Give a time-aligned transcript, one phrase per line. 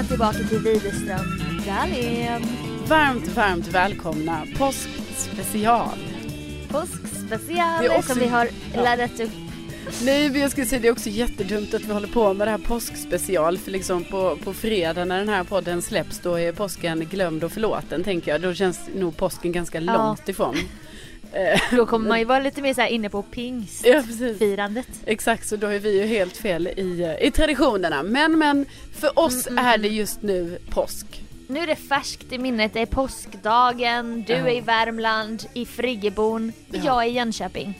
[0.00, 2.42] välkomna tillbaka till Widerström Dahlén.
[2.86, 5.98] Varmt, varmt välkomna påskspecial.
[6.68, 8.82] Påskspecial också- som vi har ja.
[8.82, 9.30] laddat upp.
[10.02, 12.50] Nej, men jag skulle säga det är också jättedumt att vi håller på med det
[12.50, 13.58] här påskspecial.
[13.58, 17.52] För liksom på, på fredag när den här podden släpps då är påsken glömd och
[17.52, 18.40] förlåten tänker jag.
[18.40, 19.92] Då känns nog påsken ganska Ja.
[19.96, 20.56] långt ifrån.
[21.32, 23.86] Eh, Då kommer man ju vara lite mer så inne på pingst.
[23.86, 24.02] ja.
[25.06, 28.02] Exakt, så då är vi ju helt fel i, eh, i traditionerna.
[28.02, 29.82] Men, men för oss Mm, mm, är mm.
[29.82, 31.22] det just nu påsk.
[31.46, 34.38] Nu är det färskt i minnet, det är påskdagen, du Ja.
[34.48, 36.80] är i Värmland, i Friggebon, Ja.
[36.84, 37.78] jag är i Jönköping.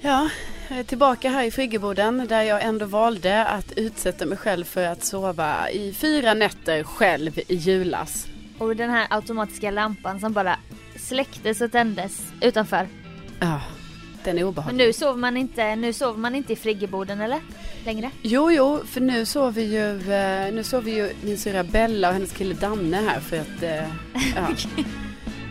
[0.00, 0.28] Ja,
[0.68, 4.84] jag är tillbaka här i friggeboden där jag ändå valde att utsätta mig själv för
[4.86, 8.26] att sova i fyra nätter själv i julas.
[8.58, 10.56] Och den här automatiska lampan som bara
[11.02, 12.88] släcktes och tändes utanför.
[13.40, 13.60] Ja,
[14.24, 14.86] den är Men obehaglig.
[14.86, 17.40] nu sover man inte, nu sover man inte i friggeboden eller?
[17.84, 18.10] Längre?
[18.22, 22.32] Jo, jo, för nu sover ju, eh, nu sover ju min syrra Bella och hennes
[22.32, 23.74] kille Danne här för att, eh,
[24.36, 24.48] ja.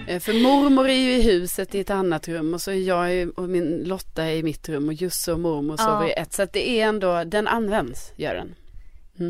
[0.08, 3.30] Eh, För mormor är ju i huset i ett annat rum och så är jag
[3.40, 5.86] och min Lotta i mitt rum och Jusse och mormor Ja.
[5.86, 6.34] sover i ett.
[6.34, 8.56] Så att det är ändå, den används, gör den.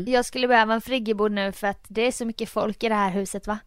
[0.06, 2.94] Jag skulle behöva en friggebod nu för att det är så mycket folk i det
[2.94, 3.58] här huset va?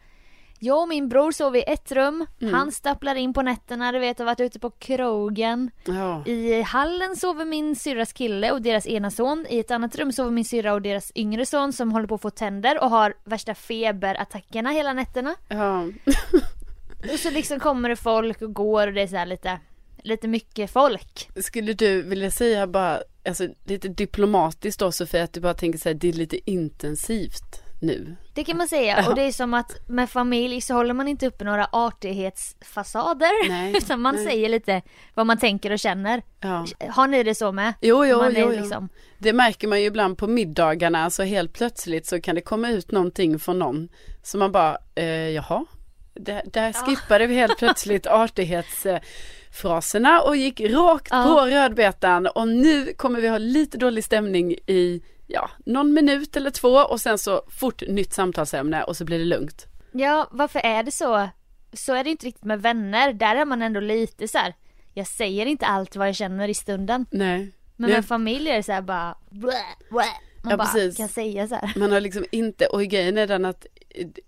[0.60, 2.54] Jag och min bror sover i ett rum, Mm.
[2.54, 5.72] han stapplar in på nätterna, du vet, har varit ute på krogen.
[5.86, 9.46] Ja, I hallen sover min syrras kille och deras ena son.
[9.50, 12.22] I ett annat rum sover min syrra och deras yngre son som håller på att
[12.22, 15.36] få tänder och har värsta feberattackerna hela nätterna.
[15.48, 15.84] ja.
[17.14, 19.60] Och så liksom kommer det folk och går och det är så här lite,
[20.04, 21.30] lite mycket folk.
[21.36, 25.90] Skulle du vilja säga bara, alltså lite diplomatiskt då Sofie, att du bara tänker så
[25.90, 28.16] här, det är lite intensivt nu.
[28.34, 29.10] Det kan man säga Ja.
[29.10, 33.50] och det är som att med familj så håller man inte uppe några artighetsfasader.
[33.50, 34.26] Nej, Utan man nej.
[34.26, 34.82] säger lite
[35.14, 36.22] vad man tänker och känner.
[36.40, 36.66] Ja.
[36.90, 37.74] Har ni det så med?
[37.82, 42.22] Jo, jo, jo, liksom, Det märker man ju ibland på middagarna, alltså helt plötsligt så
[42.22, 43.90] kan det komma ut någonting från någon.
[44.24, 45.66] Så man bara, eh, jaha,
[46.14, 51.24] där, där skippade vi helt plötsligt artighetsfraserna och gick rakt Ja.
[51.24, 56.50] på rödbetan och nu kommer vi ha lite dålig stämning i, ja, någon minut eller
[56.52, 59.66] två och sen så fort nytt samtalsämne och så blir det lugnt.
[59.92, 61.30] Ja, varför är det så?
[61.74, 63.14] Så är det inte riktigt med vänner.
[63.14, 64.54] Där är man ändå lite så här.
[64.94, 67.06] Jag säger inte allt vad jag känner i stunden.
[67.12, 67.52] Nej.
[67.76, 69.16] Men med familj är det så här bara.
[69.40, 70.04] Man
[70.52, 70.98] Ja, bara precis.
[70.98, 71.74] kan säga så här.
[71.76, 73.66] Man har liksom inte, och grejen är den att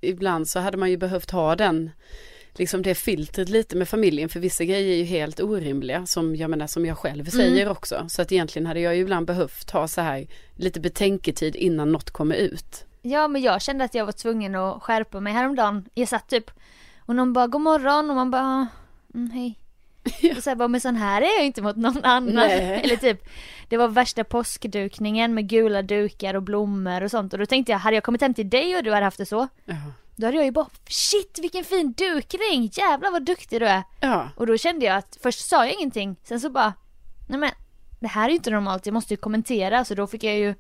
[0.01, 1.91] ibland så hade man ju behövt ha den,
[2.59, 6.49] liksom det filtret lite med familjen för vissa grejer är ju helt orimliga som jag
[6.49, 8.05] menar som jag själv säger också.
[8.09, 12.11] Så att egentligen hade jag ju ibland behövt ha så här lite betänketid innan något
[12.11, 12.85] kommer ut.
[13.01, 15.85] Ja men jag kände att jag var tvungen att skärpa mig häromdagen.
[15.93, 16.51] Jag satt typ
[16.99, 18.67] och någon bara god morgon och man bara
[19.13, 19.59] mm, hej.
[20.37, 22.33] Och så här, bara, men sån här är jag inte mot någon annan.
[22.33, 22.81] Nej.
[22.83, 23.29] Eller typ,
[23.69, 27.33] det var värsta påskdukningen med gula dukar och blommor och sånt.
[27.33, 29.25] Och då tänkte jag, hade jag kommit hem till dig och du hade haft det
[29.25, 29.47] så.
[29.65, 29.75] Ja.
[30.17, 33.83] Då hade jag ju bara, shit vilken fin dukning, jävlar vad duktig du är.
[34.01, 36.73] Ja, Och då kände jag att, först sa jag ingenting, sen så bara,
[37.29, 37.51] nej men
[37.99, 39.85] det här är ju inte normalt, jag måste ju kommentera.
[39.85, 40.55] Så då fick jag ju,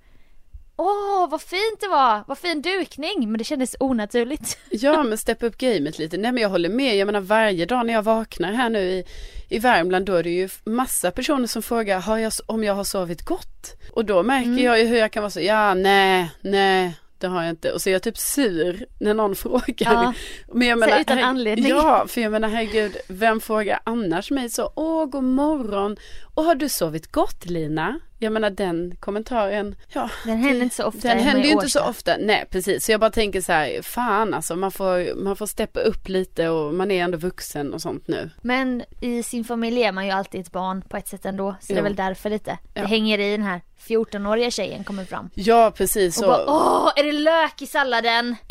[0.75, 3.31] åh vad fint det var, vad fin dukning.
[3.31, 4.57] Men det kändes onaturligt.
[4.69, 6.17] ja men steppa upp gamet lite.
[6.17, 9.03] Nej men jag håller med, jag menar varje dag när jag vaknar här nu i,
[9.49, 12.83] i Värmland då är det ju massa personer som frågar har jag, om jag har
[12.83, 13.73] sovit gott.
[13.93, 14.63] Och då märker Mm.
[14.63, 16.97] jag ju hur jag kan vara så, ja nej, nej.
[17.17, 17.71] Det har jag inte.
[17.71, 19.93] Och så är jag typ sur när någon frågar.
[19.93, 20.13] Ja.
[20.53, 21.67] Men jag Så menar, utan anledning.
[21.67, 25.97] Ja, för jag menar herregud, vem frågar annars mig så, åh god morgon,
[26.35, 27.99] och har du sovit gott Lina?
[28.19, 30.09] Jag menar den kommentaren, ja.
[30.25, 32.85] Den händer inte så ofta Den händer ju inte så ofta, nej precis.
[32.85, 36.49] Så jag bara tänker så här, fan alltså man får, man får steppa upp lite
[36.49, 38.29] och man är ändå vuxen och sånt nu.
[38.41, 41.55] Men i sin familj är man ju alltid ett barn på ett sätt ändå.
[41.61, 41.83] Så det är Jo.
[41.83, 42.57] väl därför lite.
[42.73, 42.81] Ja.
[42.81, 45.29] Det hänger i den här 14-åriga tjejen kommer fram.
[45.33, 46.27] Ja precis Och så.
[46.27, 48.35] bara åh, är det lök i salladen?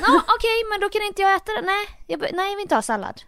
[0.00, 1.62] Ja okej men då kan inte jag äta det.
[1.66, 3.22] Nej, jag, nej jag vill inte ha sallad.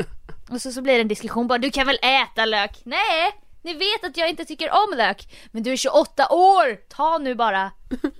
[0.50, 2.80] Och så, så blir det en diskussion bara du kan väl äta lök?
[2.84, 3.32] Nej!
[3.62, 5.28] Ni vet att jag inte tycker om lök.
[5.52, 6.88] Men du är 28 år!
[6.88, 7.70] Ta nu bara.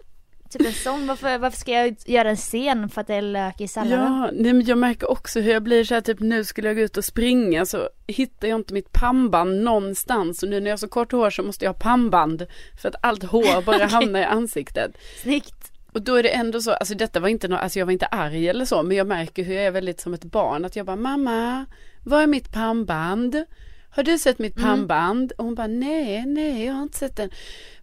[0.51, 3.61] Typ en sån, varför, varför ska jag göra en scen för att det är lök
[3.61, 4.13] i salladen?
[4.13, 6.77] Ja, nej men jag märker också hur jag blir så här typ nu skulle jag
[6.77, 10.73] gå ut och springa så hittar jag inte mitt pannband någonstans och nu när jag
[10.73, 12.47] har så kort hår så måste jag ha pannband
[12.83, 14.93] för att allt hår bara hamnar i ansiktet.
[15.23, 15.73] Snyggt.
[15.93, 18.07] Och då är det ändå så, alltså detta var inte nå alltså jag var inte
[18.07, 20.87] arg eller så men jag märker hur jag är väldigt som ett barn att jag
[20.87, 21.67] bara mamma,
[22.05, 23.45] var är mitt pannband?
[23.91, 25.33] Har du sett mitt pannband?
[25.39, 27.31] Och hon bara nej, nej jag har inte sett den.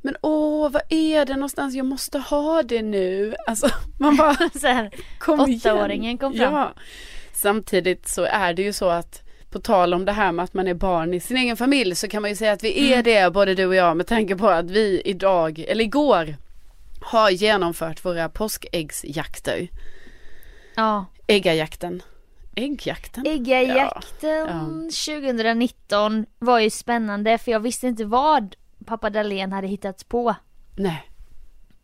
[0.02, 1.76] Men åh, vad är det någonstans?
[1.76, 3.36] Jag måste ha det nu.
[3.48, 3.70] Alltså
[4.00, 5.58] man bara Så här, kom igen.
[5.58, 6.54] Åttaåringen kom fram.
[6.54, 6.74] Ja.
[7.34, 10.68] Samtidigt så är det ju så att på tal om det här med att man
[10.68, 13.04] är barn i sin egen familj så kan man ju säga att vi är Mm.
[13.04, 16.36] det både du och jag med tanke på att vi idag, eller igår
[17.02, 19.68] har genomfört våra påskäggsjakter.
[20.76, 21.06] Ja.
[21.28, 22.02] Äggajakten.
[22.58, 23.28] Äggjakten?
[23.28, 28.56] Äggajakten 2019 var ju spännande för jag visste inte vad
[28.86, 30.36] pappa Dahlén hade hittat på.
[30.76, 31.12] Nej.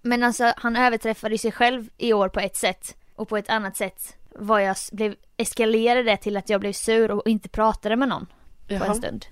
[0.02, 3.78] Men alltså han överträffade sig själv i år på ett sätt och på ett annat
[3.78, 8.10] sätt var jag blev eskalerade det till att jag blev sur och inte pratade med
[8.10, 8.26] någon
[8.68, 8.86] på Jaha.
[8.86, 9.26] en stund.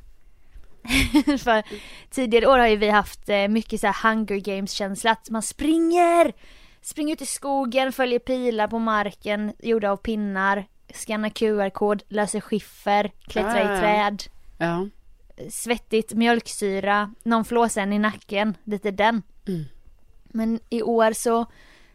[1.44, 1.64] För
[2.10, 5.42] tidigare år har ju vi haft eh, mycket så här hunger games känsla att man
[5.42, 6.34] springer,
[6.82, 10.66] springer ut i skogen, följer pilar på marken gjorda av pinnar,
[10.96, 14.24] skannar QR-kod, löser skiffer, klättrar Ah, i träd,
[14.58, 14.88] Ja.
[15.50, 19.22] svettigt, mjölksyra, någon flåsa en i nacken, lite den.
[19.48, 19.64] Mm.
[20.24, 21.46] Men i år så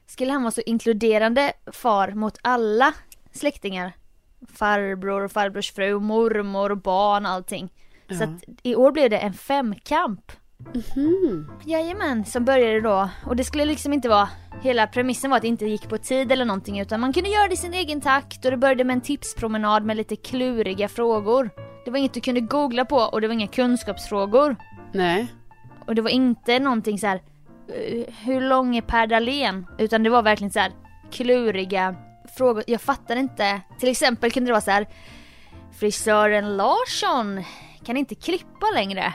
[0.06, 2.94] skulle han vara så inkluderande far mot alla
[3.32, 3.92] släktingar.
[4.48, 7.72] Farbror, farbrors fru, mormor, barn, allting.
[8.08, 8.24] Så Ja.
[8.24, 10.32] att i år blev det en femkamp.
[10.74, 11.50] Mhm.
[11.64, 13.08] Jajamän, som började då.
[13.26, 14.28] Och det skulle liksom inte vara,
[14.62, 17.48] hela premissen var att det inte gick på tid eller någonting utan man kunde göra
[17.48, 21.50] det i sin egen takt och det började med en tipspromenad med lite kluriga frågor.
[21.84, 24.56] Det var inget du kunde googla på och det var inga kunskapsfrågor.
[24.92, 25.26] Nej.
[25.86, 27.22] Och det var inte någonting så här.
[27.68, 29.66] eh, hur lång är Per Dahlén?
[29.78, 30.72] Utan det var verkligen så här
[31.10, 31.94] kluriga
[32.36, 32.64] frågor.
[32.66, 33.60] Jag fattar inte.
[33.80, 34.86] Till exempel kunde det vara så här.
[35.78, 37.44] Frisören Larsson
[37.84, 39.14] kan inte klippa längre.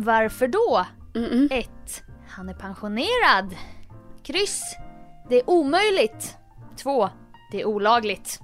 [0.00, 0.86] Varför då?
[1.14, 1.48] Mm-mm.
[1.52, 1.68] 1.
[2.28, 3.56] Han är pensionerad.
[4.22, 4.76] Kryss.
[5.28, 6.36] Det är omöjligt.
[6.76, 7.10] 2.
[7.52, 8.40] Det är olagligt.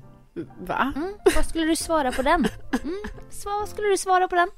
[0.60, 0.92] Va?
[0.96, 2.46] Mm, vad skulle du svara på den?
[2.82, 3.02] Mm,
[3.44, 4.48] vad skulle du svara på den?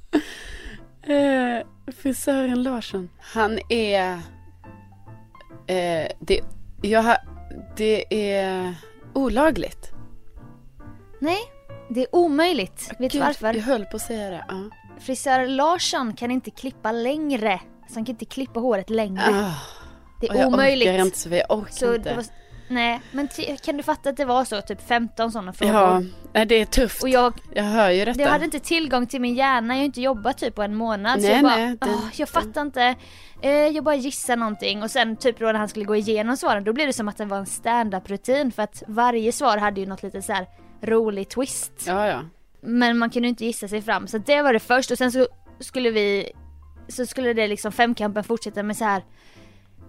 [1.16, 1.66] Eh,
[1.96, 3.08] frisören Larsson.
[3.18, 4.12] Han är...
[5.66, 6.40] Eh, det,
[6.82, 7.16] jag har,
[7.76, 8.74] det är
[9.12, 9.92] olagligt.
[11.18, 11.40] Nej,
[11.88, 12.90] det är omöjligt.
[12.98, 13.54] Vet du varför?
[13.54, 14.44] Jag höll på att säga det.
[14.48, 14.70] Ja.
[15.00, 17.60] Frisör Larsson kan inte klippa längre.
[17.88, 19.22] Så han kan inte klippa håret längre.
[19.26, 19.54] Ah,
[20.20, 20.88] det är jag omöjligt.
[20.88, 22.14] orkar inte så jag orkar så inte.
[22.14, 22.24] var,
[22.68, 23.28] nej, men
[23.64, 24.60] kan du fatta att det var så?
[24.60, 26.06] Typ 15 sådana frågor.
[26.32, 27.02] Ja, det är tufft.
[27.02, 28.20] Och jag, Jag hör ju detta.
[28.20, 31.20] jag hade inte tillgång till min hjärna, jag har inte jobbat typ på en månad.
[31.22, 32.94] så Nej, jag bara, nej, det- "Åh, jag fattar inte.
[33.42, 36.64] Eh, jag bara gissar någonting och sen typ då när han skulle gå igenom svaren
[36.64, 39.80] då blev det som att det var en stand-up rutin för att varje svar hade
[39.80, 40.46] ju något lite så här
[40.82, 41.72] rolig twist.
[41.86, 42.20] Ja, ja.
[42.60, 45.26] Men man kunde inte gissa sig fram så det var det först och sen så
[45.60, 46.32] skulle vi
[46.88, 49.04] Så skulle det liksom femkampen fortsätta med så här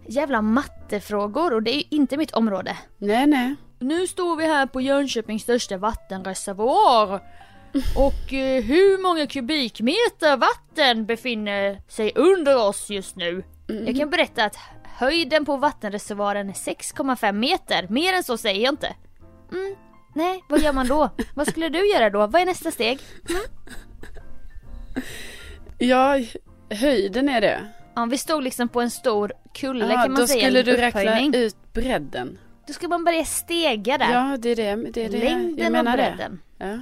[0.10, 2.78] Jävla mattefrågor och det är ju inte mitt område.
[2.98, 3.56] Nej, nej.
[3.80, 7.22] Nu står vi här på Jönköpings största vattenreservoar.
[7.96, 13.44] Och eh, hur många kubikmeter vatten befinner sig under oss just nu?
[13.68, 17.88] Jag kan berätta att höjden på vattenreservoaren är 6,5 meter.
[17.90, 18.96] Mer än så säger jag inte.
[19.52, 19.76] Mm,
[20.18, 21.10] nej, vad gör man då?
[21.36, 22.28] vad skulle du göra då?
[22.28, 23.00] Vad är nästa steg?
[25.78, 26.20] Ja,
[26.70, 27.66] höjden är det.
[27.96, 30.46] Ja, vi stod liksom på en stor kulle Ja, kan man då säga.
[30.46, 32.38] skulle en du räkna ut bredden.
[32.68, 34.14] Då ska man börja stega där.
[34.14, 34.92] Ja, det är det.
[34.92, 35.18] det, är det.
[35.18, 36.14] Längden jag och menar det.
[36.18, 36.42] bredden.
[36.58, 36.80] Ja.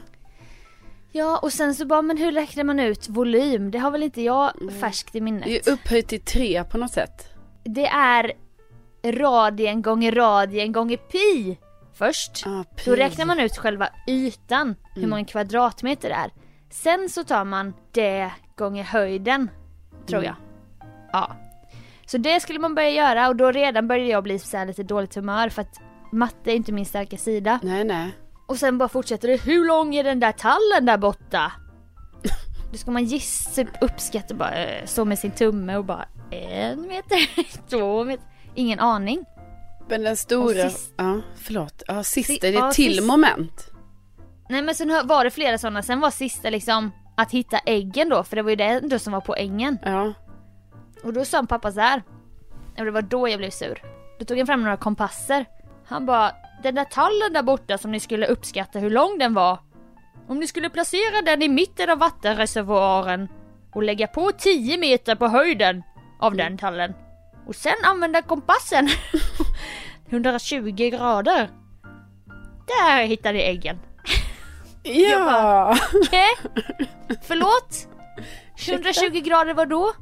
[1.12, 3.72] Ja och sen så bara, men hur räknar man ut volym?
[3.72, 5.44] Det har väl inte jag färskt i minnet.
[5.46, 7.30] Det är upphöjt till tre på något sätt.
[7.64, 8.32] Det är
[9.04, 11.58] radien gånger radien gånger pi
[11.96, 12.44] först.
[12.48, 12.64] Ah.
[12.86, 15.10] Då räknar man ut själva ytan, hur Mm.
[15.10, 16.32] många kvadratmeter det är.
[16.70, 19.50] Sen så tar man det gånger höjden,
[20.08, 20.26] tror Mm.
[20.28, 20.36] jag.
[21.14, 21.32] Ja.
[22.06, 24.84] Så det skulle man börja göra och då redan började jag bli så här lite
[24.84, 25.80] dåligt humör för att
[26.12, 27.60] matte är inte min starka sida.
[27.64, 28.12] Nej, nej.
[28.48, 31.52] Och sen bara fortsätter det, hur lång är den där tallen där borta?
[32.72, 36.82] Då ska man gissa, typ uppskatta bara, eh, stå med sin tumme och bara en
[36.88, 37.18] meter,
[37.70, 38.26] två meter,
[38.56, 39.26] ingen aning.
[39.90, 43.72] Men den stora, sist- ja förlåt, ja sista, Si- det är till sist- moment.
[44.50, 48.24] Nej men sen var det flera sådana, sen var sista liksom att hitta äggen då,
[48.24, 49.78] för det var ju det ändå som var poängen.
[49.84, 50.14] Ja,
[51.04, 52.04] Och då sa pappa så här.
[52.78, 53.82] Och det var då jag blev sur.
[54.20, 55.46] Då tog han fram några kompasser.
[55.88, 56.32] Han bara,
[56.64, 59.60] den där tallen där borta som ni skulle uppskatta hur lång den var.
[60.28, 63.28] Om ni skulle placera den i mitten av vattenreservoaren
[63.74, 65.84] och lägga på 10 meter på höjden
[66.20, 66.94] av den tallen.
[67.48, 68.90] Och sen använda kompassen
[70.10, 71.50] 120 grader.
[72.68, 73.80] Där hittade ni äggen.
[74.84, 75.78] ja.
[75.94, 76.30] Okej?
[77.28, 77.88] Förlåt?
[78.70, 79.94] 120 grader var då?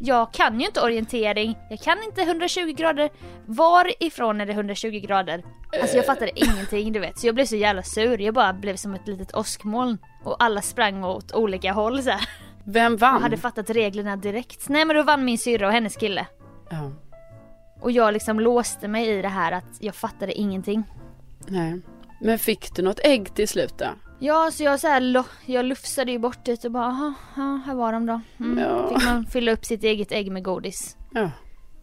[0.00, 3.10] Jag kan ju inte orientering, jag kan inte 120 grader.
[3.46, 5.44] Varifrån är det 120 grader?
[5.82, 8.20] Alltså jag fattade ingenting du vet, så jag blev så jävla sur.
[8.20, 9.98] Jag bara blev som ett litet åskmoln.
[10.24, 12.28] Och alla sprang åt olika håll så här.
[12.66, 13.22] Vem Och vann?
[13.22, 14.68] hade fattat reglerna direkt.
[14.68, 16.26] Nej men då vann min syrra och hennes kille.
[16.70, 16.90] Ja,
[17.80, 20.82] Och jag liksom låste mig i det här att jag fattade ingenting.
[21.46, 21.80] nej.
[22.20, 23.86] Men fick du något ägg till slut då?
[24.18, 27.74] Ja, så jag så här, jag lufsade ju bort det och bara, "Jaha, ja, här
[27.74, 28.20] var de då.
[28.40, 28.58] Mm.
[28.58, 28.88] Ja.
[28.88, 30.96] Fick man fylla upp sitt eget ägg med godis.
[31.14, 31.30] Ja.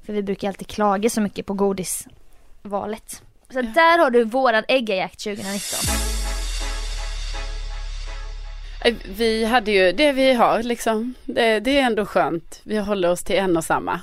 [0.06, 3.24] För vi brukar alltid klaga så mycket på godisvalet.
[3.50, 5.96] Så där har du våran äggajakt 2019.
[8.86, 11.14] Eh, Vi hade ju det vi har liksom.
[11.26, 12.62] Det, det är ändå skönt.
[12.64, 14.02] Vi håller oss till en och samma.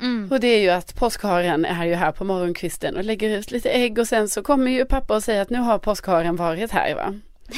[0.00, 0.28] Mm.
[0.32, 3.70] Och det är ju att påskharen är ju här på morgonkvisten och lägger ut lite
[3.70, 6.94] ägg och sen så kommer ju pappa och säger att nu har påskharen varit här
[6.94, 7.14] va.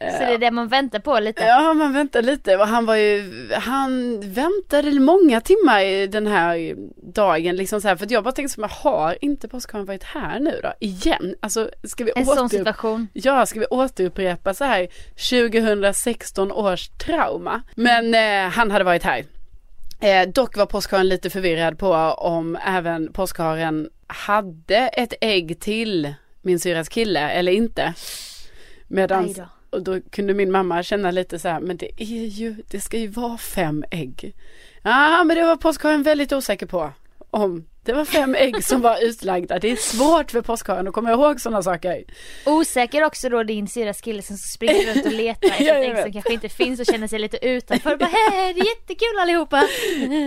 [0.00, 1.44] Så det är det man väntar på lite.
[1.44, 6.74] Ja, man väntar lite och han var ju, han väntade många timmar i den här
[7.14, 10.04] dagen liksom så här för att jag bara tänkte så här, har inte påskharen varit
[10.04, 10.72] här nu då?
[10.80, 11.34] Igen?
[11.40, 13.08] Alltså ska vi En sån återup- situation.
[13.12, 14.88] Ja, ska vi återupprepa så här
[15.30, 17.62] 2016 års trauma?
[17.74, 19.24] Men eh, han hade varit här.
[20.04, 26.60] Eh, dock var påskharen lite förvirrad på om även påskharen hade ett ägg till min
[26.60, 27.94] syras kille eller inte.
[28.88, 29.34] Medan,
[29.70, 32.98] och då kunde min mamma känna lite så här, men det är ju, det ska
[32.98, 34.34] ju vara fem ägg.
[34.82, 36.92] Ja, men det var påskharen väldigt osäker på.
[37.34, 39.58] Om det var fem ägg som var utlagda.
[39.58, 42.04] Det är svårt för påskharen att komma ihåg sådana saker.
[42.46, 46.12] Osäker också då din syrras kille som springer runt och letar efter Ja, ägg som
[46.12, 47.96] kanske inte finns och känner sig lite utanför.
[47.96, 49.68] Bara, hej, det är jättekul allihopa.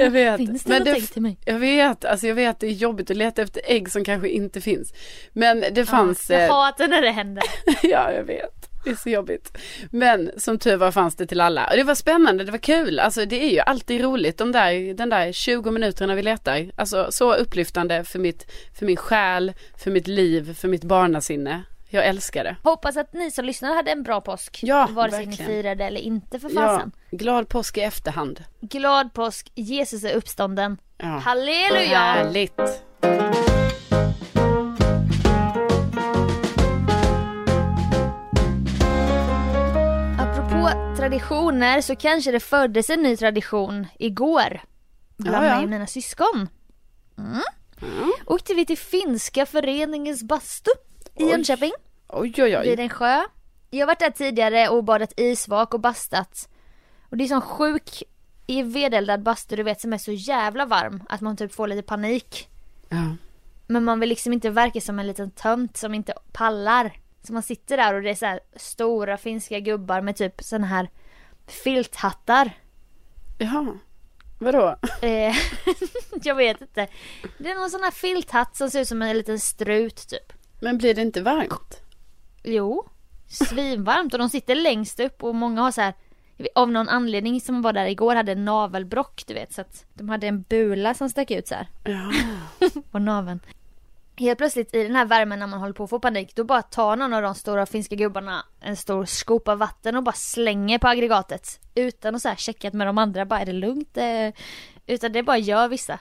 [0.01, 0.37] Jag vet.
[0.37, 1.37] Finns det Men något det- ägg till mig?
[1.45, 4.61] Jag vet, alltså jag vet det är jobbigt att leta efter ägg som kanske inte
[4.61, 4.93] finns.
[5.33, 7.43] Men det fanns, Ja, jag eh, hatar när det händer.
[7.83, 8.66] ja jag vet.
[8.88, 9.58] Det är så jobbigt.
[9.91, 11.67] Men som tur var fanns det till alla.
[11.67, 13.00] Och det var spännande, det var kul.
[13.00, 16.72] Alltså det är ju alltid roligt de där, den där 20 minuterna vi letar.
[16.75, 21.63] Alltså så upplyftande för, mitt, för min själ, för mitt liv, för mitt barnasinne.
[21.89, 22.56] Jag älskar det.
[22.63, 24.60] Hoppas att ni som lyssnar hade en bra påsk.
[24.63, 25.51] Ja, Vare sig verkligen.
[25.51, 26.91] ni firade eller inte för Ja, fasen.
[27.12, 28.44] glad påsk i efterhand.
[28.62, 30.77] Glad påsk, Jesus är uppstånden.
[30.98, 31.06] Ja.
[31.08, 31.98] Halleluja!
[32.00, 32.60] Härligt.
[41.09, 44.61] Traditioner så kanske det föddes en ny tradition igår.
[45.17, 45.55] Bland Ja, ja.
[45.55, 46.49] mig och mina syskon.
[47.17, 47.41] Mm.
[48.25, 50.71] Åkte vi till finska föreningens bastu
[51.15, 51.29] i Oj.
[51.29, 51.71] Jönköping.
[52.07, 52.83] Oj oj vid oj.
[52.83, 53.19] en sjö.
[53.69, 56.49] Jag har varit där tidigare och badat isvak och bastat.
[57.09, 58.03] Och det är sån sjuk
[58.47, 61.81] i vedeldad bastu du vet som är så jävla varm att man typ får lite
[61.81, 62.49] panik.
[62.89, 63.15] Ja.
[63.67, 66.91] Men man vill liksom inte verka som en liten tönt som inte pallar.
[67.27, 70.67] Så man sitter där och det är så här stora finska gubbar med typ såna
[70.67, 70.89] här
[71.48, 72.51] filthattar.
[73.38, 73.77] Jaha.
[74.39, 74.75] Vadå?
[75.01, 75.36] Eh,
[76.24, 76.88] jag vet inte.
[77.38, 80.34] Det är någon sån här filthatt som ser ut som en liten strut typ.
[80.62, 81.81] Men blir det inte varmt?
[82.43, 82.88] Jo,
[83.27, 85.93] svinvarmt och de sitter längst upp och många har så här
[86.55, 90.10] av någon anledning som var där igår hade en navelbrock du vet så att de
[90.10, 92.12] hade en bula som stack ut så här Ja.
[92.91, 93.39] på naveln.
[94.17, 96.62] Helt plötsligt i den här värmen när man håller på att få panik då bara
[96.62, 100.88] tar någon av de stora finska gubbarna en stor skopa vatten och bara slänger på
[100.88, 103.97] aggregatet utan att så här checkat med de andra bara är det lugnt?
[103.97, 104.29] Eh,
[104.88, 106.00] Utan det bara gör vissa.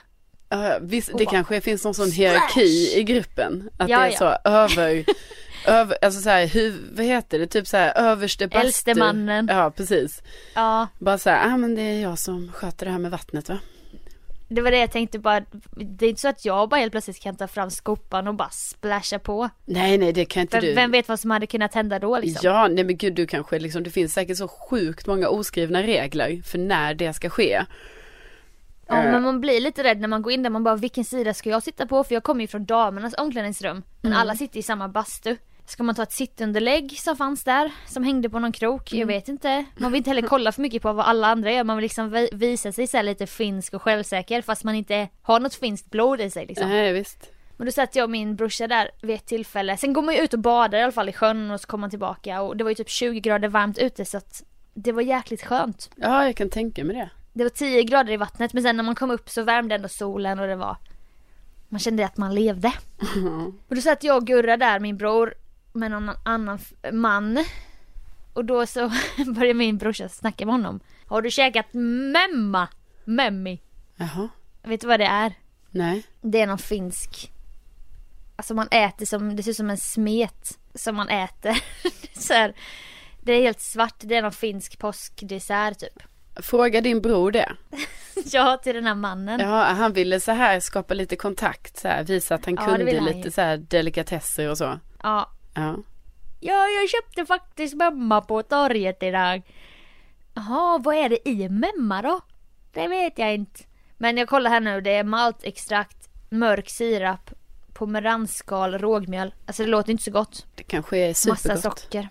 [0.49, 3.69] Ja, visst, det bara, kanske finns någon sån hierarki i gruppen.
[3.77, 4.17] Att Ja, det är ja.
[4.17, 5.05] så över,
[5.65, 8.59] över alltså så här, huv, vad heter det, typ så här överste bastu.
[8.59, 9.47] Äldste mannen.
[9.51, 10.21] Ja, precis.
[10.53, 13.49] Ja, Bara så här, ah, men det är jag som sköter det här med vattnet
[13.49, 13.59] va?
[14.47, 15.39] Det var det jag tänkte bara.
[15.75, 18.49] Det är inte så att jag bara helt plötsligt kan ta fram skopan och bara
[18.49, 19.49] splasha på.
[19.65, 20.73] Nej, nej, det kan inte Vem, du.
[20.73, 22.39] vem vet vad som hade kunnat hända då liksom?
[22.43, 26.41] Ja, nej men gud du kanske liksom, det finns säkert så sjukt många oskrivna regler
[26.45, 27.63] för när det ska ske.
[28.87, 29.11] Ja Eh.
[29.11, 31.49] men man blir lite rädd när man går in där, man bara vilken sida ska
[31.49, 32.03] jag sitta på?
[32.03, 33.83] För jag kommer ju från damernas omklädningsrum.
[34.01, 34.21] Men Mm.
[34.21, 35.35] alla sitter i samma bastu.
[35.67, 38.91] Ska man ta ett sittunderlägg som fanns där, som hängde på någon krok?
[38.91, 38.99] Mm.
[38.99, 39.65] Jag vet inte.
[39.77, 41.63] Man vill inte heller kolla för mycket på vad alla andra gör.
[41.63, 45.39] Man vill liksom vi- visa sig så lite finsk och självsäker fast man inte har
[45.39, 46.69] något finskt blod i sig liksom.
[46.69, 47.31] Nej, visst.
[47.57, 49.77] Men då satt jag och min brorsa där vid ett tillfälle.
[49.77, 51.81] Sen går man ju ut och badar i alla fall i sjön och så kommer
[51.81, 54.43] man tillbaka och det var ju typ 20 grader varmt ute så att
[54.73, 55.89] det var jäkligt skönt.
[55.95, 57.09] Ja, jag kan tänka mig det.
[57.33, 59.87] Det var 10 grader i vattnet men sen när man kom upp så värmde ändå
[59.87, 60.77] solen och det var
[61.69, 62.73] Man kände att man levde.
[63.67, 65.33] Och då satt jag och Gurra där, min bror,
[65.77, 66.59] med någon annan
[66.93, 67.45] man.
[68.33, 68.91] Och då så
[69.35, 70.79] började min brorsa snacka med honom.
[71.05, 72.67] Har du käkat memma?
[73.05, 73.61] Memmi?
[73.95, 74.29] Jaha,
[74.63, 75.33] Vet du vad det är?
[75.71, 76.03] nej.
[76.21, 77.31] Det är någon finsk
[78.35, 81.57] Alltså man äter som, det ser ut som en smet som man äter.
[82.19, 82.53] så här,
[83.21, 86.03] det är helt svart, det är någon finsk påskdessert typ.
[86.35, 87.51] Fråga din bror det.
[88.25, 89.39] Ja, till den här mannen.
[89.39, 92.95] Ja, han ville så här skapa lite kontakt, så här, visa att han Ja, kunde
[92.95, 93.31] han lite ju.
[93.31, 94.79] så här delikatesser och så.
[95.03, 95.31] Ja.
[95.57, 95.75] Ja.
[96.39, 99.41] Ja, jag köpte faktiskt memma på torget idag.
[100.33, 102.19] Jaha, vad är det i memma då?
[102.73, 103.63] Det vet jag inte.
[103.97, 107.31] Men jag kollar här nu, det är maltextrakt, mörk sirap,
[107.73, 109.33] pomeransskal, rågmjöl.
[109.45, 110.45] Alltså det låter inte så gott.
[110.55, 111.79] Det kanske är Massa supergott.
[111.79, 112.09] socker.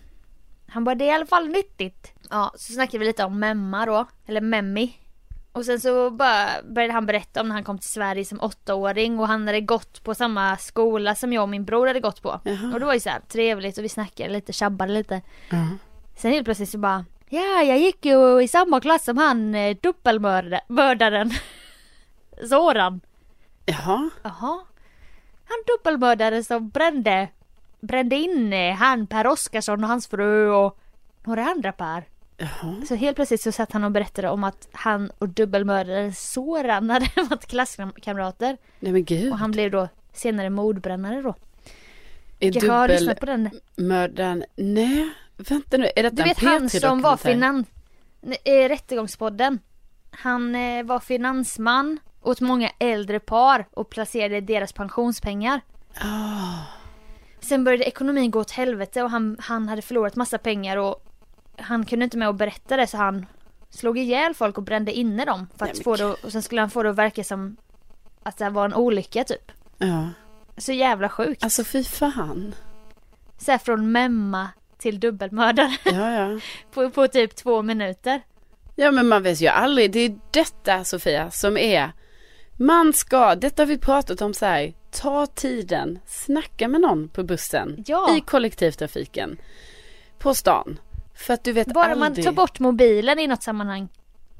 [0.68, 2.12] Han bara, det är i alla fall nyttigt.
[2.30, 4.06] Ja, så snackade vi lite om memma då.
[4.26, 4.92] Eller memmi.
[5.56, 9.18] Och sen så bara började han berätta om när han kom till Sverige som åttaåring
[9.20, 12.40] och han hade gått på samma skola som jag och min bror hade gått på.
[12.44, 12.72] Jaha.
[12.72, 15.20] Och det var ju så här trevligt och vi snackade lite, tjabbade lite.
[15.50, 15.68] Ja.
[16.16, 19.76] Sen helt plötsligt så bara Ja, jag gick ju i samma klass som han eh,
[19.82, 21.30] dubbelmördaren.
[22.48, 23.00] Soran.
[23.66, 24.10] Jaha.
[24.22, 24.64] Jaha.
[25.48, 27.28] Han dubbelmördaren som brände,
[27.80, 30.78] brände in eh, han Per Oskarsson och hans fru och
[31.24, 32.04] några andra par.
[32.38, 32.82] Jaha.
[32.88, 37.06] Så helt plötsligt så satt han och berättade om att han och dubbelmördaren Soran hade
[37.30, 38.56] varit klasskamrater.
[38.80, 39.32] Nej men gud.
[39.32, 41.34] Och han blev då senare mordbrännare då.
[42.40, 43.50] är Jag har lyssnat på den.
[43.76, 47.32] dubbelmördaren, nej, vänta nu, är detta Du vet en han som var P3-dokumentär?
[47.34, 47.66] finans...
[48.44, 49.58] Eh, Rättegångspodden.
[50.10, 55.60] Han eh, var finansman åt många äldre par och placerade deras pensionspengar.
[56.00, 56.58] Ah,
[57.40, 61.05] Sen började ekonomin gå åt helvete och han, han hade förlorat massa pengar och
[61.58, 63.26] han kunde inte med att berätta det så han
[63.70, 65.46] slog ihjäl folk och brände inne dem.
[65.58, 67.56] För Nej, att men få det, och sen skulle han få det att verka som
[68.22, 69.52] att det var en olycka typ.
[69.78, 70.08] ja.
[70.58, 71.44] Så jävla sjukt.
[71.44, 72.54] Alltså fy fan.
[73.38, 74.48] Så här från memma
[74.78, 76.40] till dubbelmördare Ja, ja.
[76.74, 78.20] på, på typ två minuter.
[78.74, 81.92] Ja men man vet ju aldrig, det är detta Sofia som är
[82.58, 87.22] man ska, detta har vi pratat om så här, ta tiden, snacka med någon på
[87.22, 88.16] bussen, Ja.
[88.16, 89.38] i kollektivtrafiken,
[90.18, 90.78] på stan.
[91.16, 92.24] För att du vet Bara man aldrig.
[92.24, 93.88] tar bort mobilen i något sammanhang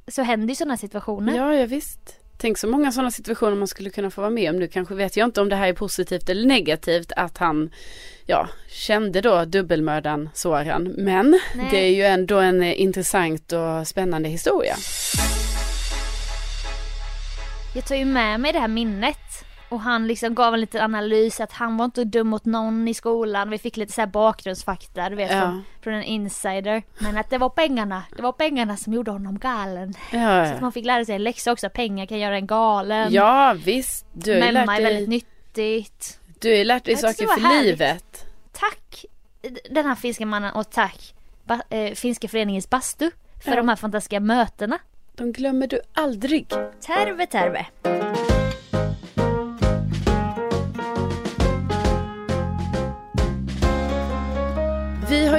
[0.09, 1.37] så händer ju sådana situationer.
[1.37, 2.21] Ja, ja visst.
[2.39, 4.59] Tänk så många sådana situationer man skulle kunna få vara med om.
[4.59, 7.71] Nu kanske vet jag inte om det här är positivt eller negativt att han,
[8.27, 10.83] ja, kände då dubbelmördaren Soran.
[10.83, 11.69] Men Nej.
[11.71, 14.77] det är ju ändå en eh, intressant och spännande historia.
[17.75, 19.19] Jag tar ju med mig det här minnet.
[19.69, 22.95] Och han liksom gav en liten analys att han var inte dum mot någon i
[22.95, 23.51] skolan.
[23.51, 25.41] Vi fick lite så här bakgrundsfakta, du vet Ja.
[25.41, 26.83] från, från en insider.
[26.99, 29.93] Men att det var pengarna, det var pengarna som gjorde honom galen.
[29.93, 33.13] Så Ja, att man fick lära sig en läxa också, pengar kan göra en galen.
[33.13, 34.07] ja visst.
[34.13, 36.21] Du har Memma lärt är väldigt dig, nyttigt.
[36.41, 37.65] du har ju lärt dig saker för härligt.
[37.67, 38.27] livet.
[38.53, 39.05] Tack
[39.71, 41.15] den här finska mannen och tack
[41.45, 43.11] ba, eh, Finska föreningens bastu
[43.45, 43.57] för Ja.
[43.57, 44.79] de här fantastiska mötena.
[45.15, 46.49] De glömmer du aldrig.
[46.81, 47.67] Terve terve.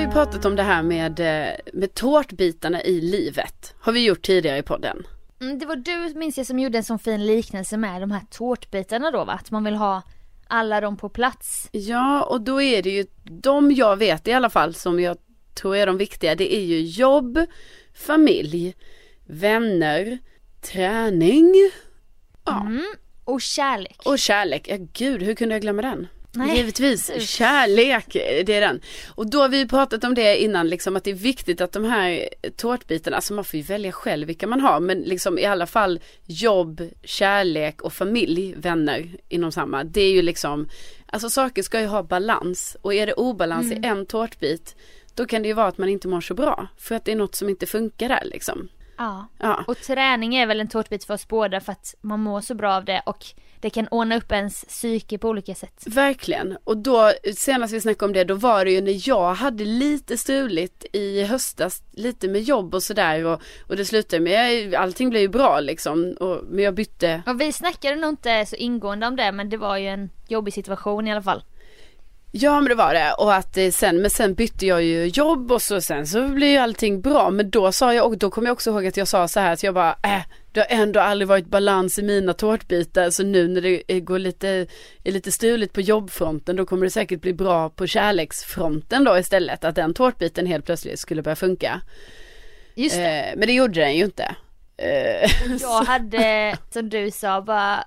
[0.08, 3.76] Vi pratat om det här med, eh, med tårtbitarna i livet.
[3.80, 5.08] Har vi gjort tidigare i podden.
[5.42, 8.22] Mm, det var du minns jag som gjorde en sån fin liknelse med de här
[8.32, 9.34] tårtbitarna då va?
[9.34, 10.02] Att man vill ha
[10.48, 11.70] alla dem på plats.
[11.72, 15.18] Ja, och då är det ju de jag vet i alla fall som jag
[15.54, 16.36] tror är de viktiga.
[16.36, 17.40] Det är ju jobb,
[17.94, 18.76] familj,
[19.26, 20.18] vänner,
[20.62, 21.54] träning
[22.46, 22.86] ja, Mm.
[23.24, 24.02] Och kärlek.
[24.06, 24.68] och kärlek.
[24.70, 26.08] Ja, gud, hur kunde jag glömma den?
[26.32, 26.58] Nej.
[26.58, 28.06] Givetvis, kärlek,
[28.46, 28.82] det är den.
[29.16, 31.84] Och då har vi pratat om det innan, liksom att det är viktigt att de
[31.84, 35.66] här tårtbitarna, alltså man får ju välja själv vilka man har, men liksom i alla
[35.66, 39.84] fall jobb, kärlek och familj, vänner inom samma.
[39.84, 40.70] Det är ju liksom,
[41.06, 44.76] alltså saker ska ju ha balans och är det obalans i en tårtbit,
[45.16, 47.16] då kan det ju vara att man inte mår så bra, för att det är
[47.16, 48.70] något som inte funkar där liksom.
[48.98, 49.28] Ja.
[49.38, 52.56] Ja, Och träning är väl en tårtbit för oss båda för att man mår så
[52.56, 53.26] bra av det och
[53.62, 55.84] det kan ordna upp ens psyke på olika sätt.
[55.86, 56.58] Verkligen.
[56.64, 60.18] Och då, senast vi snackade om det, då var det ju när jag hade lite
[60.18, 65.22] struligt i höstas, lite med jobb och sådär och, och det slutade med, allting blev
[65.22, 69.16] ju bra liksom, och, men jag bytte, Och vi snackade nog inte så ingående om
[69.16, 71.44] det men det var ju en jobbig situation i alla fall.
[72.40, 75.52] Ja men det var det, och att eh, sen, men sen bytte jag ju jobb
[75.52, 78.48] och så sen så blev ju allting bra, men då sa jag, och då kommer
[78.48, 80.22] jag också ihåg att jag sa så här att jag bara, äh,
[80.52, 84.20] det har ändå aldrig varit balans i mina tårtbitar, så nu när det eh, går
[84.20, 84.68] lite,
[85.04, 89.64] är lite stuligt på jobbfronten, då kommer det säkert bli bra på kärleksfronten då istället,
[89.64, 91.82] att den tårtbiten helt plötsligt skulle börja funka.
[92.76, 93.20] Just det.
[93.20, 94.36] Eh, men det gjorde den ju inte.
[94.78, 97.84] Eh, Jag hade, som du sa, bara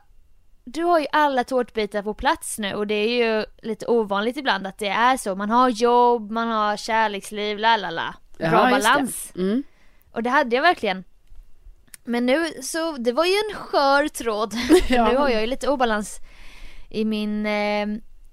[0.73, 4.67] Du har ju alla tårtbitar på plats nu och det är ju lite ovanligt ibland
[4.67, 5.35] att det är så.
[5.37, 8.15] Man har jobb, man har kärleksliv, la la la.
[8.39, 8.71] Bra just det.
[8.71, 9.33] balans.
[9.37, 9.63] mm.
[10.13, 11.05] Och det hade jag verkligen.
[12.05, 14.55] Men nu så, det var ju en skör tråd.
[14.89, 15.09] Ja.
[15.09, 16.19] Nu har jag ju lite obalans
[16.89, 17.87] i min eh,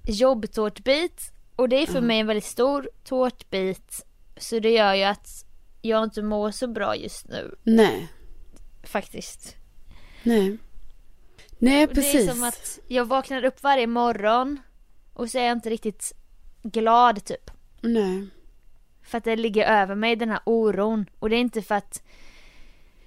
[0.07, 1.31] jobbtårtbit.
[1.55, 4.05] Och det är för mig en väldigt stor tårtbit.
[4.37, 5.29] Så det gör ju att
[5.81, 8.07] jag inte mår så bra just nu Nej,
[8.83, 9.55] faktiskt.
[10.23, 10.57] nej.
[11.59, 12.27] Nej, Det precis.
[12.29, 14.59] är som att jag vaknar upp varje morgon
[15.13, 16.13] och så är jag inte riktigt
[16.63, 17.51] glad typ.
[17.81, 18.27] Nej.
[19.03, 21.05] För att det ligger över mig den här oron.
[21.19, 22.01] Och det är inte för att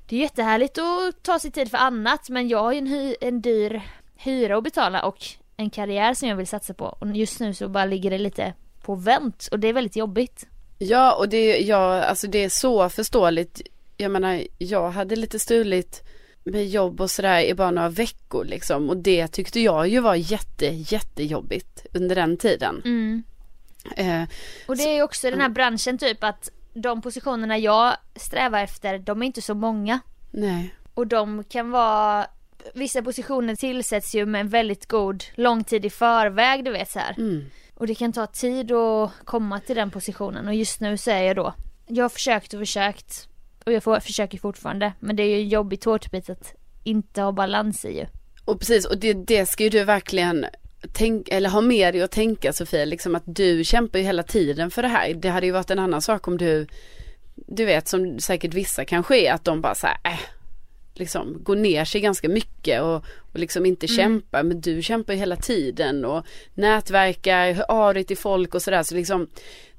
[0.08, 3.14] det är jättehärligt att ta sig tid för annat men jag har ju en, hy-
[3.20, 3.82] en dyr
[4.16, 5.18] hyra att betala och
[5.56, 6.84] en karriär som jag vill satsa på.
[6.84, 10.46] Och just nu så bara ligger det lite på vänt och det är väldigt jobbigt.
[10.78, 13.62] Ja, och det, ja, alltså det är så förståeligt.
[13.96, 16.02] Jag menar, jag hade lite stuligt
[16.44, 18.90] med jobb och sådär i bara några veckor liksom.
[18.90, 22.82] Och det tyckte jag ju var jätte, jättejobbigt under den tiden.
[22.84, 23.22] Mm.
[23.96, 24.22] Eh,
[24.66, 28.98] Och det är ju också den här branschen typ att de positionerna jag strävar efter,
[28.98, 30.00] de är inte så många.
[30.30, 30.74] nej.
[30.94, 32.26] Och de kan vara,
[32.74, 36.98] vissa positioner tillsätts ju med en väldigt god lång tid i förväg du vet så
[36.98, 37.14] här.
[37.18, 37.44] Mm.
[37.74, 41.22] Och det kan ta tid att komma till den positionen och just nu så är
[41.22, 41.54] jag då,
[41.86, 43.28] jag har försökt och försökt
[43.64, 47.32] och jag får, försöker fortfarande men det är ju en jobbig tårtbit att inte ha
[47.32, 48.06] balans i ju.
[48.44, 50.46] Och precis, och det, det ska ju du verkligen
[50.92, 54.70] tänk, eller ha med dig att tänka Sofia, liksom att du kämpar ju hela tiden
[54.70, 55.14] för det här.
[55.14, 56.66] Det hade ju varit en annan sak om du,
[57.34, 60.20] du vet som säkert vissa kanske är, att de bara så här, äh,
[60.94, 65.18] liksom går ner sig ganska mycket och, och liksom inte kämpar, men du kämpar ju
[65.18, 69.28] hela tiden och nätverkar, hör av dig till folk och sådär, så liksom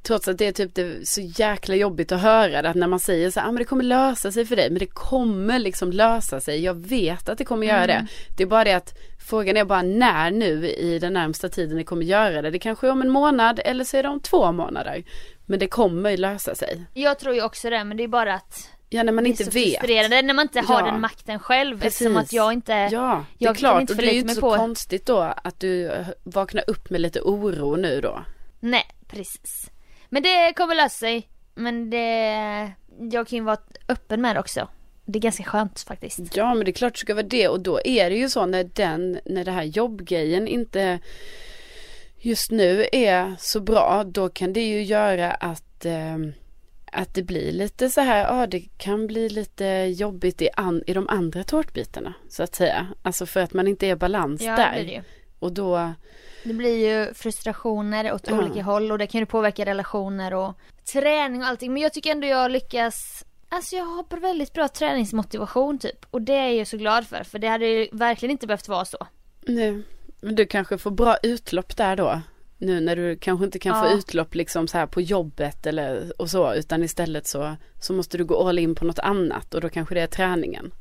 [0.04, 3.00] Trots att det är typ det så jäkla jobbigt att höra det, att när man
[3.00, 5.92] säger så här, ah, men det kommer lösa sig för dig, men det kommer liksom
[5.92, 8.08] lösa sig, jag vet att det kommer göra det.
[8.38, 8.94] Det är bara det att
[9.28, 12.50] frågan är bara när nu i den närmsta tiden det kommer göra det.
[12.50, 15.04] Det kanske är om en månad eller så är det om två månader.
[15.46, 16.82] Men det kommer ju lösa sig.
[16.94, 19.54] Jag tror ju också det men det är bara att Ja när man inte vet.
[19.54, 20.86] frustrerande när man inte har Ja.
[20.86, 22.02] den makten själv Precis.
[22.02, 23.90] eftersom att jag inte Ja, det är klart.
[23.90, 27.02] och det är ju inte så på- konstigt då att du eh, vaknar upp med
[27.02, 28.22] lite oro nu då.
[28.60, 29.70] Nej, precis.
[30.14, 31.28] Men det kommer lösa sig.
[31.56, 32.72] Men det,
[33.12, 34.68] jag kan ju vara öppen med det också.
[35.06, 36.20] Det är ganska skönt faktiskt.
[36.36, 38.46] Ja men det är klart det ska vara det och då är det ju så
[38.46, 41.00] när den, när det här jobbgrejen inte
[42.18, 46.18] just nu är så bra då kan det ju göra att eh,
[46.92, 50.94] att det blir lite så här, ja det kan bli lite jobbigt i, an, i
[50.94, 52.88] de andra tårtbitarna så att säga.
[53.02, 54.84] Alltså för att man inte är balans Ja, det där.
[54.84, 55.02] det ju.
[55.42, 55.94] Och då,
[56.44, 58.38] Det blir ju frustrationer åt Ja.
[58.40, 60.54] olika håll och det kan ju påverka relationer och
[60.94, 61.74] träning och allting.
[61.74, 66.06] Men jag tycker ändå jag lyckas Alltså jag har väldigt bra träningsmotivation typ.
[66.12, 67.24] Och det är jag så glad för.
[67.24, 68.98] För det hade ju verkligen inte behövt vara så.
[69.46, 69.82] nej,
[70.22, 72.22] men du kanske får bra utlopp där då.
[72.58, 73.84] Nu när du kanske inte kan Ja.
[73.90, 78.18] få utlopp liksom så här på jobbet eller och så utan istället så, så måste
[78.18, 80.72] du gå all in på något annat och då kanske det är träningen.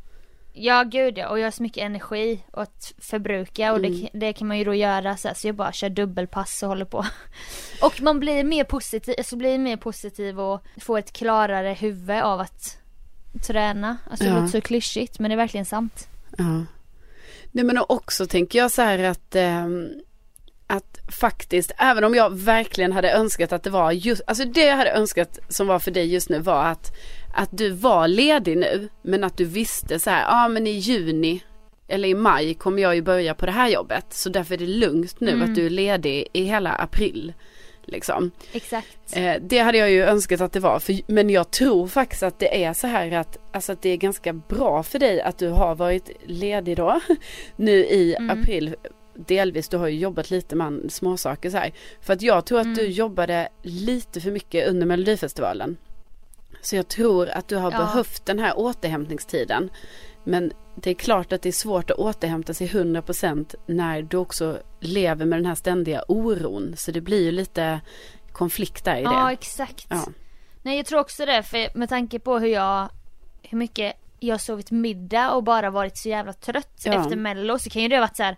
[0.52, 3.92] Ja gud ja, och jag har så mycket energi att förbruka och Mm.
[3.92, 6.68] det, det kan man ju då göra så, här, så jag bara kör dubbelpass och
[6.68, 7.06] håller på.
[7.82, 12.40] Och man blir mer positiv, alltså blir mer positiv och får ett klarare huvud av
[12.40, 12.78] att
[13.46, 13.96] träna.
[14.10, 14.36] Alltså det Ja.
[14.36, 16.08] låter så klyschigt men det är verkligen sant.
[16.38, 16.64] Ja.
[17.52, 19.88] Nej men också tänker jag så här att ehm,
[20.66, 24.76] att faktiskt, även om jag verkligen hade önskat att det var just, alltså det jag
[24.76, 26.92] hade önskat som var för dig just nu var att,
[27.34, 31.42] att du var ledig nu, men att du visste så här, ja men i juni
[31.88, 34.66] eller i maj kommer jag ju börja på det här jobbet, så därför är det
[34.66, 35.42] lugnt nu Mm.
[35.50, 37.32] att du är ledig i hela april.
[37.84, 38.30] Liksom.
[38.52, 39.16] Exakt.
[39.16, 40.78] Eh, det hade jag ju önskat att det var.
[40.78, 43.96] För, men jag tror faktiskt att det är så här att, alltså att det är
[43.96, 47.00] ganska bra för dig att du har varit ledig då.
[47.56, 48.40] Nu i Mm.
[48.40, 48.74] april.
[49.14, 51.72] Delvis, du har ju jobbat lite med småsaker så här.
[52.00, 52.92] För att jag tror att du Mm.
[52.92, 55.76] jobbade lite för mycket under Melodifestivalen.
[56.62, 57.78] Så jag tror att du har Ja.
[57.78, 59.70] behövt den här återhämtningstiden.
[60.24, 64.58] Men det är klart att det är svårt att återhämta sig 100% när du också
[64.80, 66.74] lever med den här ständiga oron.
[66.76, 67.80] Så det blir ju lite
[68.32, 69.32] konflikt där i Ja det.
[69.32, 69.86] exakt.
[69.90, 70.04] Ja.
[70.62, 72.88] Nej jag tror också det för med tanke på hur jag,
[73.42, 76.92] hur mycket jag har sovit middag och bara varit så jävla trött Ja.
[76.92, 78.36] efter mello så kan ju det ha varit så här.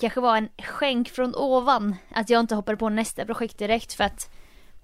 [0.00, 4.04] Kanske vara en skänk från ovan att jag inte hoppade på nästa projekt direkt för
[4.04, 4.30] att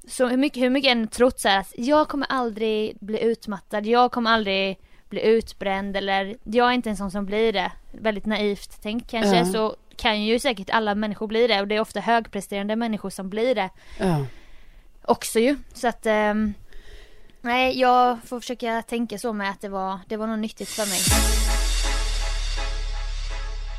[0.09, 3.21] så hur mycket, hur mycket jag än trott så här att jag kommer aldrig bli
[3.23, 7.73] utmattad, jag kommer aldrig bli utbränd eller jag är inte en sån som blir det.
[7.93, 9.45] Väldigt naivt tänkt kanske Ja.
[9.45, 13.31] så kan ju säkert alla människor bli det och det är ofta högpresterande människor som
[13.31, 14.27] blir det Ja.
[15.05, 15.57] också ju.
[15.75, 16.55] Så att ehm,
[17.41, 20.87] Nej jag får försöka tänka så med att det var, det var något nyttigt för
[20.87, 20.99] mig.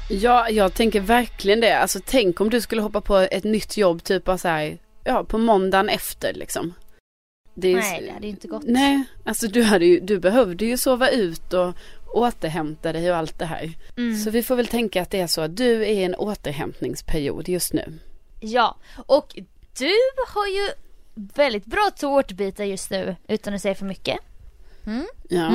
[0.09, 1.77] ja, jag tänker verkligen det.
[1.77, 5.23] Alltså tänk om du skulle hoppa på ett nytt jobb typ bara så här, ja
[5.23, 6.73] på måndagen efter liksom.
[7.53, 8.63] Det Nej det hade ju inte gått.
[8.65, 11.73] Nej, alltså du, hade ju, du behövde ju sova ut och
[12.13, 13.71] återhämta dig och allt det här.
[13.97, 14.17] Mm.
[14.17, 17.49] Så vi får väl tänka att det är så att du är i en återhämtningsperiod
[17.49, 17.99] just nu.
[18.39, 19.39] Ja, och
[19.77, 19.93] du
[20.27, 20.69] har ju
[21.13, 24.19] väldigt bra tårtbitar just nu utan att säga för mycket.
[24.85, 25.05] Mm.
[25.29, 25.51] Ja.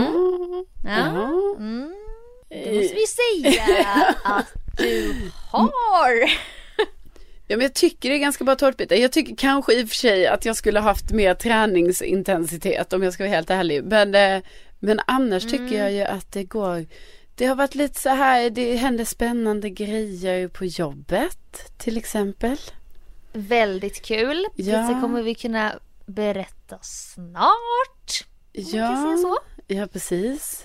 [0.84, 0.98] Ja.
[1.14, 1.56] Ja.
[1.58, 1.94] Mm.
[2.48, 4.46] Då måste vi säga att
[4.78, 5.14] du
[5.50, 6.30] har.
[7.50, 8.96] Ja men jag tycker det är ganska bra tårtbitar.
[8.96, 13.12] Jag tycker kanske i och för sig att jag skulle haft mer träningsintensitet om jag
[13.12, 13.84] ska vara helt ärlig.
[13.84, 14.42] Men, eh,
[14.78, 15.58] men annars Mm.
[15.58, 16.86] tycker jag ju att det går.
[17.34, 21.38] Det har varit lite så här, det händer spännande grejer på jobbet
[21.78, 22.56] till exempel.
[23.32, 24.46] Väldigt kul.
[24.56, 24.78] Ja.
[24.78, 25.72] Det kommer vi kunna
[26.06, 28.24] berätta snart.
[28.52, 29.16] Ja,
[29.66, 30.64] ja precis.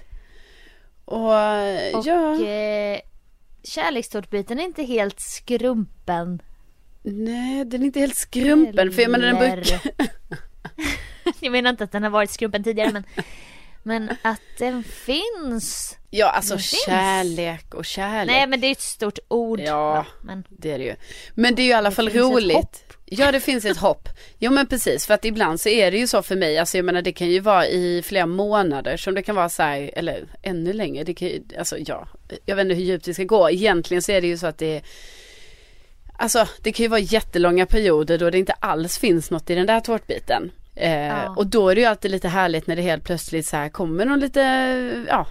[1.06, 3.00] Och, eh, Och ja, eh,
[3.63, 6.41] kärlekstårtbiten är inte helt skrumpen.
[7.04, 9.82] Nej den är inte helt skrumpen för jag menar den Eller- brukar,
[11.39, 13.04] Jag menar inte att den har varit skrumpen tidigare men,
[13.84, 15.98] men att den finns.
[16.10, 16.84] ja alltså Den finns.
[16.86, 18.28] kärlek och kärlek.
[18.36, 19.60] Nej men det är ett stort ord.
[19.60, 20.06] Ja.
[20.22, 20.96] Men Det är det ju.
[21.34, 22.84] Men det är ju i alla fall roligt.
[23.06, 24.10] Ja det finns ett hopp.
[24.39, 26.58] Jo men precis för att ibland så är det ju så för mig.
[26.58, 29.63] Alltså jag menar det kan ju vara i flera månader som det kan vara så
[29.63, 31.04] här, eller ännu längre.
[31.04, 32.08] Det kan ju, alltså ja,
[32.46, 33.50] jag vet inte hur djupt vi ska gå.
[33.50, 34.82] Egentligen så är det ju så att det är
[36.23, 39.67] Alltså det kan ju vara jättelånga perioder då det inte alls finns något i den
[39.67, 40.51] där tårtbiten.
[40.75, 41.33] Eh, Ja.
[41.38, 44.05] Och då är det ju alltid lite härligt när det helt plötsligt så här kommer
[44.05, 44.41] någon lite,
[45.09, 45.27] ja,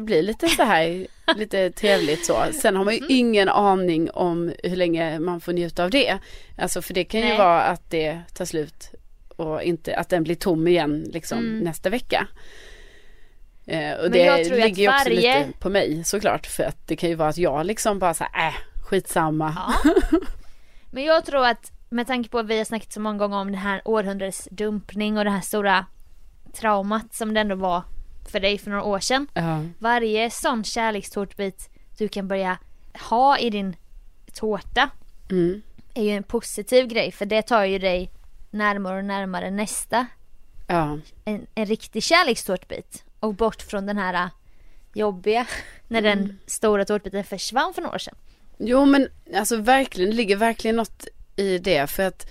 [0.00, 2.44] blir lite så här, lite trevligt så.
[2.62, 3.10] Sen har man ju Mm.
[3.10, 6.18] ingen aning om hur länge man får njuta av det.
[6.58, 7.38] Alltså för det kan ju Nej.
[7.38, 8.90] vara att det tar slut
[9.36, 11.58] och inte, att den blir tom igen liksom Mm.
[11.58, 12.26] nästa vecka.
[13.66, 16.96] Eh, och Men det ligger ju också varje- lite på mig såklart för att det
[16.96, 18.54] kan ju vara att jag liksom bara så här, äh,
[18.92, 19.52] skitsamma.
[19.56, 19.92] Ja.
[20.90, 23.46] Men jag tror att med tanke på att vi har snackat så många gånger om
[23.46, 25.86] den här århundradets dumpning och det här stora
[26.52, 27.82] traumat som det ändå var
[28.32, 29.26] för dig för några år sedan.
[29.34, 29.64] Ja.
[29.78, 32.58] Varje sån kärlekstårtbit du kan börja
[33.10, 33.76] ha i din
[34.34, 34.90] tårta
[35.30, 35.62] Mm.
[35.94, 38.10] är ju en positiv grej för det tar ju dig
[38.50, 40.06] närmare och närmare nästa.
[40.66, 40.98] Ja.
[41.24, 44.28] En, en riktig kärlekstårtbit och bort från den här äh,
[44.94, 45.46] jobbiga
[45.88, 48.14] när den stora tårtbiten försvann för några år sedan.
[48.64, 52.26] Jo men alltså verkligen, det ligger verkligen något i det för att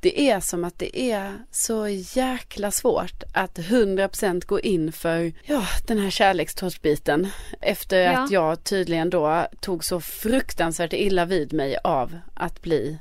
[0.00, 5.66] det är som att det är så jäkla svårt att 100% gå in för ja,
[5.86, 7.28] den här kärlekstårtbiten.
[7.60, 8.18] Efter Ja.
[8.18, 12.98] att jag tydligen då tog så fruktansvärt illa vid mig av att bli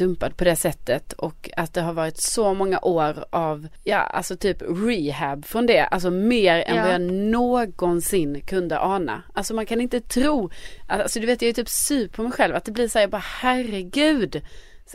[0.00, 4.36] dumpad på det sättet och att det har varit så många år av, ja alltså
[4.36, 6.82] typ rehab från det, alltså mer än Ja.
[6.82, 9.22] vad jag någonsin kunde ana.
[9.34, 10.50] Alltså man kan inte tro,
[10.88, 13.02] alltså du vet jag är typ sur på mig själv att det blir så här,
[13.02, 14.42] jag bara herregud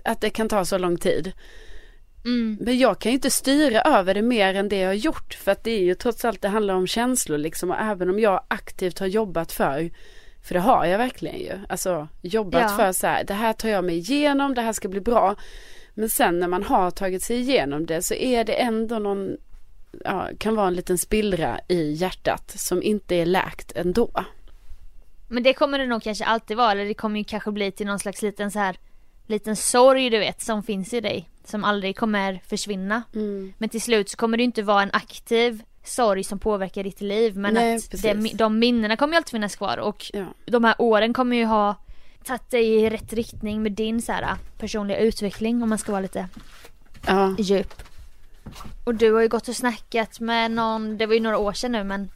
[0.03, 1.31] att det kan ta så lång tid.
[2.25, 2.57] Mm.
[2.61, 5.51] Men jag kan ju inte styra över det mer än det jag har gjort för
[5.51, 8.43] att det är ju trots allt det handlar om känslor liksom och även om jag
[8.47, 9.89] aktivt har jobbat för
[10.45, 11.59] för det har jag verkligen ju.
[11.69, 12.77] Alltså jobbat Ja.
[12.77, 15.35] för så här, det här tar jag mig igenom, det här ska bli bra.
[15.93, 19.37] Men sen när man har tagit sig igenom det så är det ändå någon,
[20.03, 24.09] ja, kan vara en liten spillra i hjärtat som inte är läkt ändå.
[25.27, 27.87] Men det kommer det nog kanske alltid vara, eller det kommer ju kanske bli till
[27.87, 28.77] någon slags liten så här
[29.27, 33.03] liten sorg du vet som finns i dig som aldrig kommer försvinna.
[33.15, 33.53] Mm.
[33.57, 37.37] Men till slut så kommer det inte vara en aktiv sorg som påverkar ditt liv
[37.37, 40.25] men Nej, att det, de minnena kommer ju alltid finnas kvar och Ja.
[40.45, 41.75] de här åren kommer ju ha
[42.23, 46.01] tagit dig i rätt riktning med din så här personliga utveckling om man ska vara
[46.01, 46.27] lite
[47.07, 47.35] Ja.
[47.39, 47.73] djup.
[48.83, 51.71] Och du har ju gått och snackat med någon, det var ju några år sedan
[51.71, 52.09] nu men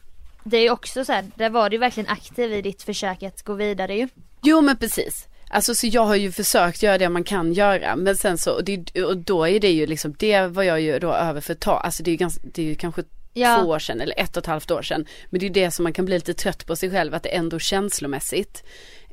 [0.44, 3.22] det är ju också så här, där var du ju verkligen aktiv i ditt försök
[3.22, 4.08] att gå vidare ju.
[4.42, 5.26] Jo men precis.
[5.52, 8.64] Alltså så jag har ju försökt göra det man kan göra men sen så och,
[8.64, 11.60] det, och då är det ju liksom det var jag ju då över för ett
[11.60, 13.56] tag, alltså det är ju ganska, det är ju kanske Ja.
[13.60, 15.06] två år sedan eller ett och ett halvt år sedan.
[15.30, 17.22] Men det är ju det som man kan bli lite trött på sig själv att
[17.22, 18.64] det ändå känslomässigt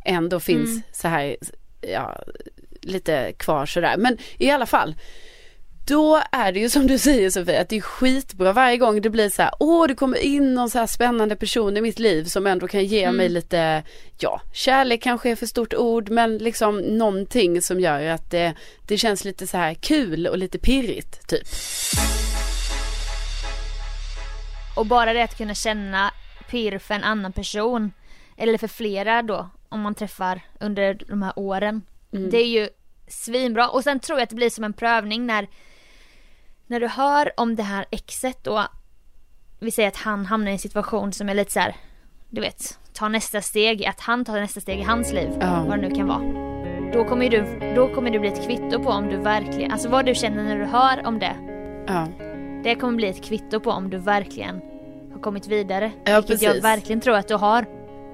[0.06, 0.82] ändå finns Mm.
[0.92, 1.38] så här,
[1.82, 2.24] ja
[2.82, 3.96] lite kvar sådär.
[3.98, 4.96] Men i alla fall
[5.88, 9.10] då är det ju som du säger Sofie att det är skitbra varje gång det
[9.10, 12.24] blir så här, åh det kommer in någon så här spännande person i mitt liv
[12.24, 13.84] som ändå kan ge mig lite,
[14.20, 18.54] ja kärlek kanske är för stort ord men liksom någonting som gör att det,
[18.88, 21.48] det känns lite så här kul och lite pirrigt typ.
[24.78, 26.12] Och bara det att kunna känna
[26.50, 27.92] pirr för en annan person
[28.38, 31.82] eller för flera då om man träffar under de här åren.
[32.12, 32.70] Det är ju
[33.08, 35.48] svinbra och sen tror jag att det blir som en prövning när
[36.68, 38.64] när du hör om det här exet då
[39.60, 41.76] vi säger att han hamnar i en situation som är lite så här,
[42.30, 45.66] du vet, ta nästa steg, att han tar nästa steg i hans liv, Ja.
[45.68, 46.22] vad det nu kan vara.
[46.94, 49.90] Då kommer ju du, då kommer det bli ett kvitto på om du verkligen, alltså
[49.90, 51.36] vad du känner när du hör om det.
[51.88, 52.08] Ja,
[52.68, 54.62] Det kommer bli ett kvitto på om du verkligen
[55.14, 55.92] har kommit vidare.
[56.04, 56.64] Ja, vilket jag precis.
[56.64, 57.66] verkligen tror att du har.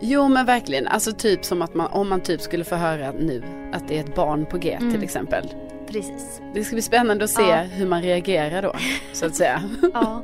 [0.01, 3.43] jo men verkligen, alltså typ som att man, om man typ skulle få höra nu
[3.73, 5.53] att det är ett barn på G till exempel.
[5.87, 6.41] Precis.
[6.53, 7.55] Det ska bli spännande att se Ja.
[7.61, 8.73] hur man reagerar då,
[9.13, 9.61] så att säga.
[9.93, 10.23] Ja.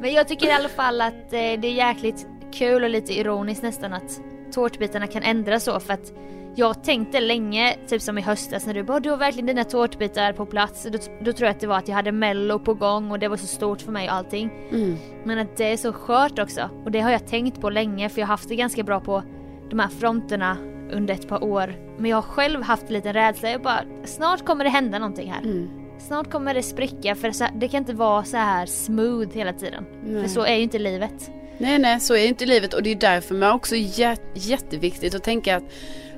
[0.00, 3.62] Men jag tycker i alla fall att eh, det är jäkligt kul och lite ironiskt
[3.62, 4.20] nästan att
[4.52, 6.12] tårtbitarna kan ändras så för att
[6.54, 10.32] jag tänkte länge, typ som i höstas när du bara du har verkligen dina tårtbitar
[10.32, 10.86] på plats.
[10.92, 13.28] Då, då tror jag att det var att jag hade mello på gång och det
[13.28, 14.50] var så stort för mig och allting.
[14.70, 14.96] Mm.
[15.24, 16.70] Men att det är så skört också.
[16.84, 19.22] Och det har jag tänkt på länge för jag har haft det ganska bra på
[19.70, 20.56] de här fronterna
[20.92, 21.74] under ett par år.
[21.98, 23.50] Men jag har själv haft lite rädsla.
[23.50, 25.42] Jag bara, snart kommer det hända någonting här.
[25.42, 25.68] Mm.
[25.98, 29.84] Snart kommer det spricka för det kan inte vara så här smooth hela tiden.
[30.04, 30.22] Nej.
[30.22, 31.30] För så är ju inte livet.
[31.58, 35.22] Nej, nej, så är inte livet och det är därför man också jät- jätteviktigt att
[35.24, 35.62] tänka att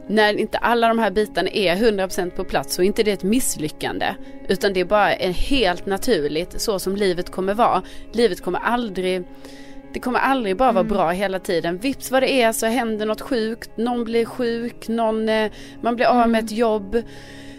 [0.06, 3.22] när inte alla de här bitarna är 100% på plats så är inte det ett
[3.22, 4.14] misslyckande.
[4.48, 7.82] Utan det är bara en helt naturligt så som livet kommer vara.
[8.12, 9.24] Livet kommer aldrig
[9.92, 11.78] det kommer aldrig bara vara bra hela tiden.
[11.78, 13.70] Vips vad det är så händer något sjukt.
[13.76, 15.50] Någon blir sjuk, någon, eh,
[15.80, 17.02] man blir av med ett jobb.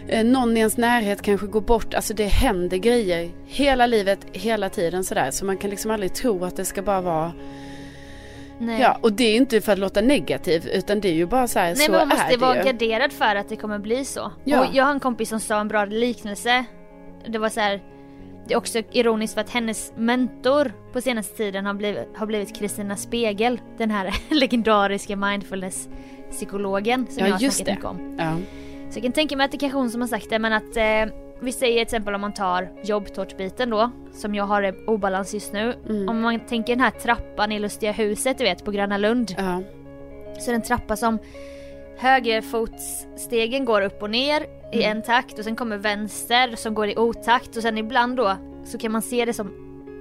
[0.08, 1.94] Eh, någon i ens närhet kanske går bort.
[1.94, 5.30] Alltså det händer grejer hela livet, hela tiden sådär.
[5.30, 7.32] Så man kan liksom aldrig tro att det ska bara vara
[8.58, 8.80] Nej.
[8.80, 11.58] Ja, och det är inte för att låta negativ utan det är ju bara så
[11.58, 12.62] här, Nej så men man måste det vara ju.
[12.62, 14.32] garderad för att det kommer bli så.
[14.44, 14.60] Ja.
[14.60, 16.64] Och jag har en kompis som sa en bra liknelse.
[17.26, 17.82] Det var så här.
[18.46, 22.56] Det är också ironiskt för att hennes mentor på senaste tiden har blivit, har blivit
[22.56, 23.60] Kristina Spegel.
[23.78, 27.72] Den här legendariska mindfulness-psykologen som Ja, jag har snackat det.
[27.72, 28.16] mycket om.
[28.18, 28.36] Ja.
[28.90, 30.52] Så jag kan tänka mig att det kanske är hon som har sagt det men
[30.52, 34.72] att eh, vi säger till exempel om man tar jobbtårtbiten då, som jag har i
[34.86, 35.74] obalans just nu.
[35.88, 36.08] Mm.
[36.08, 39.34] Om man tänker den här trappan i Lustiga huset du vet på Gröna Lund.
[39.38, 39.62] Ja.
[40.38, 41.18] Så är det en trappa som
[41.96, 44.40] högerfotsstegen går upp och ner
[44.72, 44.96] i Mm.
[44.96, 48.78] en takt och sen kommer vänster som går i otakt och sen ibland då så
[48.78, 49.52] kan man se det som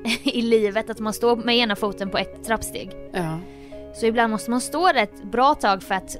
[0.23, 2.91] i livet att man står med ena foten på ett trappsteg.
[3.11, 3.39] ja.
[3.95, 6.17] Så ibland måste man stå ett bra tag för att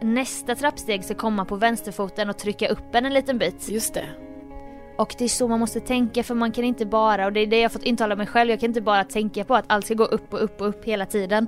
[0.00, 3.68] nästa trappsteg ska komma på vänsterfoten och trycka upp en en liten bit.
[3.68, 4.04] Just det.
[4.98, 7.46] Och det är så man måste tänka för man kan inte bara, och det är
[7.46, 9.94] det jag fått intala mig själv, jag kan inte bara tänka på att allt ska
[9.94, 11.46] gå upp och upp och upp hela tiden.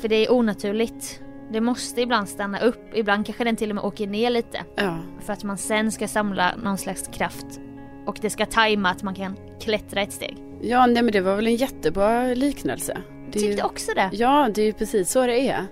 [0.00, 1.20] För det är onaturligt.
[1.52, 4.60] Det måste ibland stanna upp, ibland kanske den till och med åker ner lite.
[4.74, 4.98] Ja.
[5.20, 7.46] För att man sen ska samla någon slags kraft.
[8.06, 10.36] Och det ska tajma att man kan klättra ett steg.
[10.60, 12.98] Ja, nej men det var väl en jättebra liknelse.
[13.32, 14.10] Det är ju- Tyckte också det.
[14.12, 15.66] Ja, det är ju precis så det är.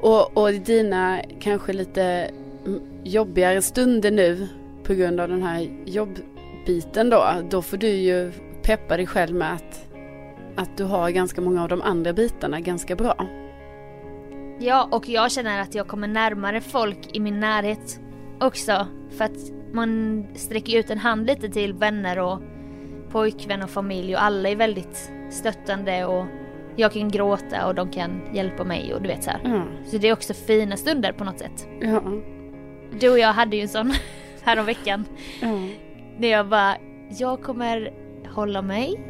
[0.00, 2.30] Och, och dina kanske lite
[3.04, 4.48] jobbigare stunder nu
[4.86, 7.24] på grund av den här jobbbiten då.
[7.50, 9.88] Då får du ju peppa dig själv med att,
[10.56, 13.26] att du har ganska många av de andra bitarna ganska bra.
[14.58, 18.00] Ja, och jag känner att jag kommer närmare folk i min närhet
[18.40, 18.86] också.
[19.10, 19.36] För att
[19.72, 22.40] man sträcker ut en hand lite till vänner och
[23.10, 26.24] pojkvän och familj och alla är väldigt stöttande och
[26.76, 29.40] jag kan gråta och de kan hjälpa mig och du vet så här.
[29.44, 31.68] Ja, Så det är också fina stunder på något sätt.
[31.80, 32.02] ja,
[33.00, 33.92] Du och jag hade ju en sån
[34.46, 35.04] häromveckan.
[35.42, 35.48] ja.
[36.18, 36.76] När jag bara,
[37.18, 37.90] jag kommer
[38.34, 39.00] hålla mig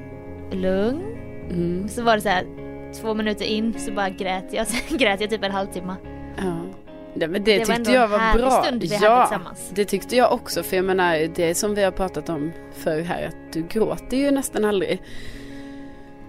[0.53, 1.03] lugn.
[1.51, 2.46] Mm, Så var det så här
[3.01, 4.66] två minuter in så bara grät jag.
[4.66, 5.94] Sen grät jag typ en halvtimme.
[6.38, 6.57] ja.
[7.18, 8.62] Nej, men det, Det var tyckte jag en var härlig bra.
[8.62, 9.70] stund vi hade ja, tillsammans.
[9.75, 10.62] det tyckte jag också.
[10.62, 14.31] För jag menar, det som vi har pratat om förr här, att du gråter ju
[14.31, 15.03] nästan aldrig.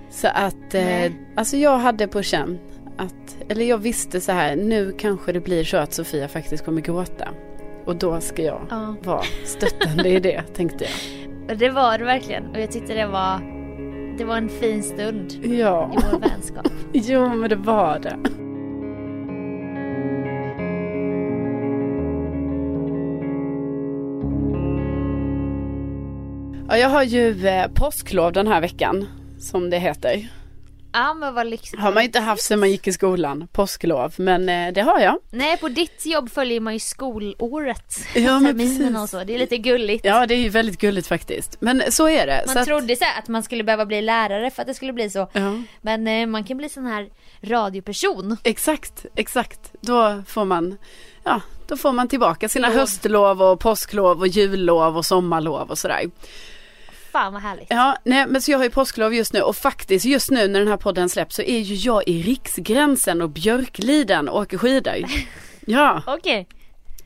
[0.10, 2.60] Så att, eh, alltså jag hade på känn
[2.98, 6.82] att, eller jag visste så här, nu kanske det blir så att Sofia faktiskt kommer
[6.82, 7.30] gråta.
[7.88, 8.96] Och då ska jag Ja.
[9.04, 10.86] vara stöttande i det, tänkte
[11.48, 11.58] jag.
[11.58, 12.46] Det var det verkligen.
[12.48, 13.40] Och jag tyckte det var,
[14.18, 16.68] det var en fin stund i Ja, vår vänskap.
[16.94, 18.18] jo men det var det.
[26.70, 29.06] Ja, jag har ju eh, påsklov den här veckan,
[29.40, 30.28] som det heter.
[31.00, 31.82] Ja men vad lyxigt.
[31.82, 35.20] Har man inte haft sedan man gick i skolan, påsklov, men eh, det har jag.
[35.32, 37.98] Nej på ditt jobb följer man ju skolåret.
[38.16, 39.02] Ja, men Terminen precis.
[39.04, 39.24] och så.
[39.24, 40.06] Det är lite gulligt.
[40.06, 41.58] Ja, det är ju väldigt gulligt faktiskt.
[41.60, 42.44] Men så är det.
[42.46, 44.74] Man så att, trodde så här att man skulle behöva bli lärare för att det
[44.74, 45.30] skulle bli så.
[45.34, 47.10] ja, Men eh, man kan bli sån här
[47.42, 48.38] radioperson.
[48.44, 49.60] exakt, exakt.
[49.82, 50.78] Då får man,
[51.24, 52.78] ja, då får man tillbaka sina Lov.
[52.78, 56.02] höstlov och påsklov och jullov och sommarlov och sådär.
[57.12, 57.68] Fan vad härligt.
[57.70, 60.60] Ja, nej men så jag har ju påsklov just nu och faktiskt just nu när
[60.60, 64.96] den här podden släpps så är ju jag i Riksgränsen och Björkliden och åker skidor.
[65.70, 66.48] Ja, Okej.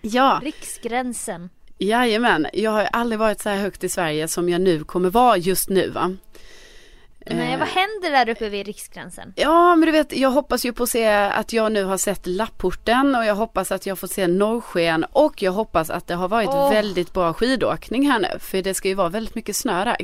[0.01, 1.49] ja, Riksgränsen.
[1.77, 2.47] jajamän.
[2.53, 5.69] Jag har aldrig varit så här högt i Sverige som jag nu kommer vara just
[5.69, 6.15] nu va.
[7.25, 9.33] Nej, Eh, vad händer där uppe vid Riksgränsen?
[9.35, 12.27] Ja, men du vet, jag hoppas ju på att se att jag nu har sett
[12.27, 16.27] Lapporten och jag hoppas att jag får se norrsken och jag hoppas att det har
[16.27, 16.71] varit Åh.
[16.71, 19.97] väldigt bra skidåkning här nu, för det ska ju vara väldigt mycket snö där.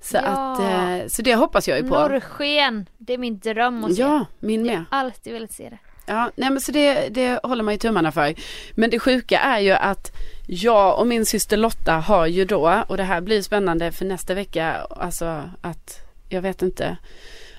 [0.00, 0.20] Så Ja.
[0.22, 2.08] att, eh, så det hoppas jag ju på.
[2.08, 2.86] Norrsken.
[2.98, 4.02] Det är min dröm att se.
[4.02, 4.84] Ja, min Jag med.
[4.90, 5.78] har alltid velat se det.
[6.06, 8.34] Ja, nej men så det, det håller man ju tummarna för.
[8.74, 10.12] Men det sjuka är ju att
[10.46, 14.34] jag och min syster Lotta har ju då, och det här blir spännande för nästa
[14.34, 16.96] vecka, alltså att jag vet inte,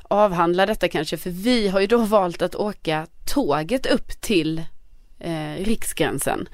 [0.03, 4.63] avhandla detta kanske, för vi har ju då valt att åka tåget upp till
[5.19, 6.49] eh, Riksgränsen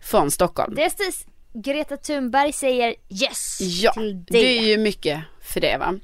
[0.00, 0.74] från Stockholm.
[0.74, 1.26] Det är stis.
[1.54, 4.38] Greta Thunberg säger yes Ja, till det.
[4.38, 5.94] det är ju mycket för det va.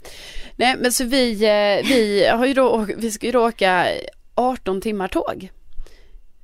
[0.57, 3.87] Nej men så vi, eh, vi har ju då, vi ska ju då åka
[4.35, 5.51] 18 timmar tåg.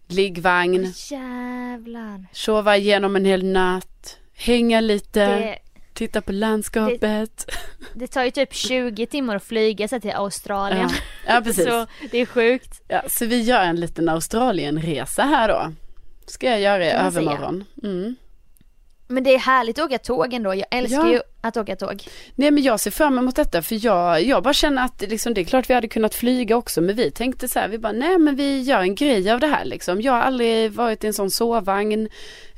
[0.09, 2.27] Liggvagn, Jävlar.
[2.33, 5.27] sova igenom en hel natt, hänga lite.
[5.27, 5.59] Det,
[5.95, 7.51] Titta på landskapet.
[7.95, 10.89] Det tar ju typ 20 timmar att flyga sig till Australien.
[11.27, 11.65] Ja, ja precis.
[11.65, 12.81] Så det är sjukt.
[12.89, 15.73] Ja, så vi gör en liten Australienresa här då.
[16.27, 17.65] Ska jag göra i övermorgon.
[17.83, 18.17] Mm.
[19.09, 20.55] Men det är härligt att åka tåg ändå.
[20.55, 21.13] Jag älskar Ja.
[21.13, 22.03] ju att åka tåg.
[22.35, 25.41] Nej men jag ser fram emot detta för jag, jag bara känner att liksom, det
[25.41, 28.19] är klart vi hade kunnat flyga också men vi tänkte så här, vi bara nej
[28.19, 30.01] men vi gör en grej av det här liksom.
[30.03, 32.09] Jag har aldrig varit i en sån sovvagn,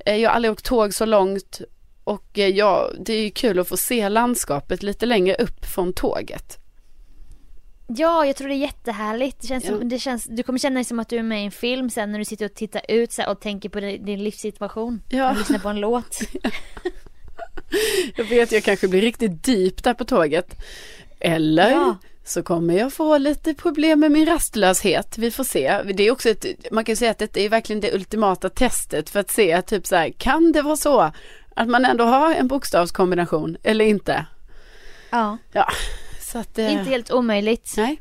[0.07, 1.61] Eh, jag har aldrig åkt tåg så långt
[2.07, 5.92] och eh, ja, det är ju kul att få se landskapet lite längre upp från
[5.92, 6.59] tåget.
[7.88, 9.40] Ja, jag tror det är jättehärligt.
[9.40, 9.70] Det känns Ja.
[9.78, 11.90] som, det känns, du kommer känna dig som att du är med i en film
[11.90, 15.02] sen när du sitter och tittar ut så här, och tänker på din, din livssituation.
[15.09, 15.30] Ja.
[15.30, 16.18] Och lyssnar på en låt.
[18.16, 20.57] Jag vet jag kanske blir riktigt deep där på tåget.
[21.20, 21.96] Eller Ja.
[22.24, 25.18] så kommer jag få lite problem med min rastlöshet.
[25.18, 25.82] Vi får se.
[25.94, 29.20] Det är också ett, man kan säga att det är verkligen det ultimata testet för
[29.20, 31.11] att se typ så här, kan det vara så
[31.57, 34.26] att man ändå har en bokstavskombination eller inte?
[35.11, 35.66] Ja, Ja,
[36.20, 36.70] så att det...
[36.70, 37.74] inte helt omöjligt.
[37.76, 38.00] Nej.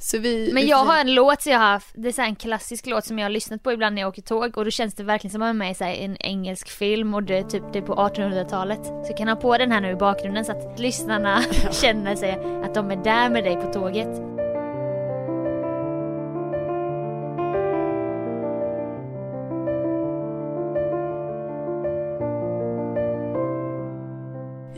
[0.00, 2.36] Så vi, Men jag har en låt som jag har haft, det är så en
[2.36, 4.94] klassisk låt som jag har lyssnat på ibland när jag åker tåg och då känns
[4.94, 7.62] det verkligen som jag är med i så en engelsk film och det är typ
[7.72, 8.84] det är på 1800-talet.
[8.84, 12.62] Så jag kan ha på den här nu i bakgrunden så att lyssnarna känner sig
[12.64, 14.41] att de är där med dig på tåget.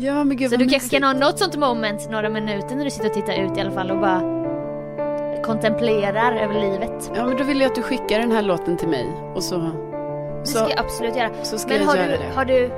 [0.05, 2.90] Ja men gud Så du kanske kan ha något sånt moment några minuter när du
[2.90, 4.20] sitter och tittar ut i alla fall och bara
[5.44, 7.11] kontemplerar över livet.
[7.14, 9.59] Ja men då vill jag att du skickar den här låten till mig och så,
[9.59, 11.30] Det så, ska jag absolut göra.
[11.42, 12.30] så ska Men jag har göra du, det.
[12.34, 12.70] har du,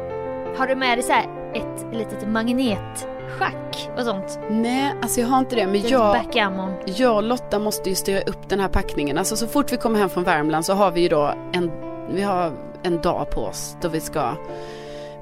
[0.58, 4.38] har du med dig så här ett litet magnetschack och sånt?
[4.50, 6.72] Nej alltså jag har inte det men Typ jag backgammon.
[6.84, 9.18] Jag och Lotta måste ju styra upp den här packningen.
[9.18, 11.70] Alltså så fort vi kommer hem från Värmland så har vi ju då en,
[12.10, 12.52] vi har
[12.82, 14.32] en dag på oss då vi ska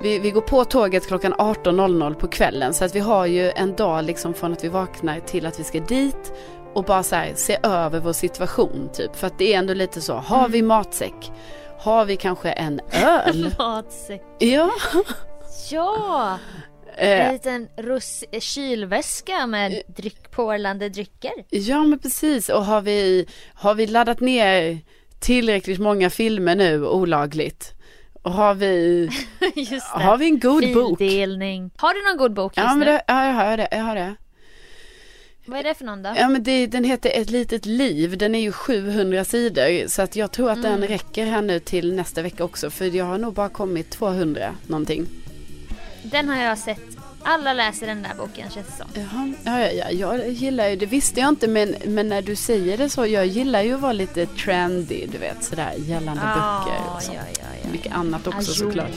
[0.05, 3.75] vi, vi går på tåget klockan 18.00 på kvällen så att vi har ju en
[3.77, 6.33] dag liksom från att vi vaknar till att vi ska dit
[6.75, 9.17] och bara så här, se över vår situation typ.
[9.17, 11.33] För att det är ändå lite så, har vi matsäck?
[11.79, 13.55] Har vi kanske en öl?
[13.59, 14.23] Matsäck.
[14.39, 14.71] ja.
[15.71, 16.39] Ja!
[16.97, 21.33] En Eh, liten russ, eh, kylväska med dryck, porlande drycker.
[21.51, 24.79] Ja men precis och har vi, har vi laddat ner
[25.21, 27.75] tillräckligt många filmer nu olagligt?
[28.25, 29.09] Har vi,
[29.91, 30.99] har vi en god bok?
[30.99, 31.71] Fildelning.
[31.77, 32.85] Har du någon god bok just Ja men nu?
[32.93, 34.15] det, ja, jag har det, jag har det.
[35.47, 36.13] Vad är det för någon då?
[36.17, 40.17] Ja men det, den heter Ett litet liv, den är ju 700 sidor så att
[40.17, 40.81] jag tror att Mm.
[40.81, 44.55] den räcker här nu till nästa vecka också för jag har nog bara kommit 200
[44.67, 45.07] någonting.
[46.03, 46.81] Den har jag sett.
[47.25, 48.87] Alla läser den där boken känns det som.
[48.95, 52.37] Jaha, ja, ja, ja, jag gillar ju, det visste jag inte men, men när du
[52.37, 56.81] säger det så, jag gillar ju att vara lite trendy, du vet sådär gällande böcker
[56.97, 57.19] och sånt.
[57.19, 57.71] ja, ja, ja.
[57.73, 58.71] Mycket annat också Ajour.
[58.71, 58.91] såklart.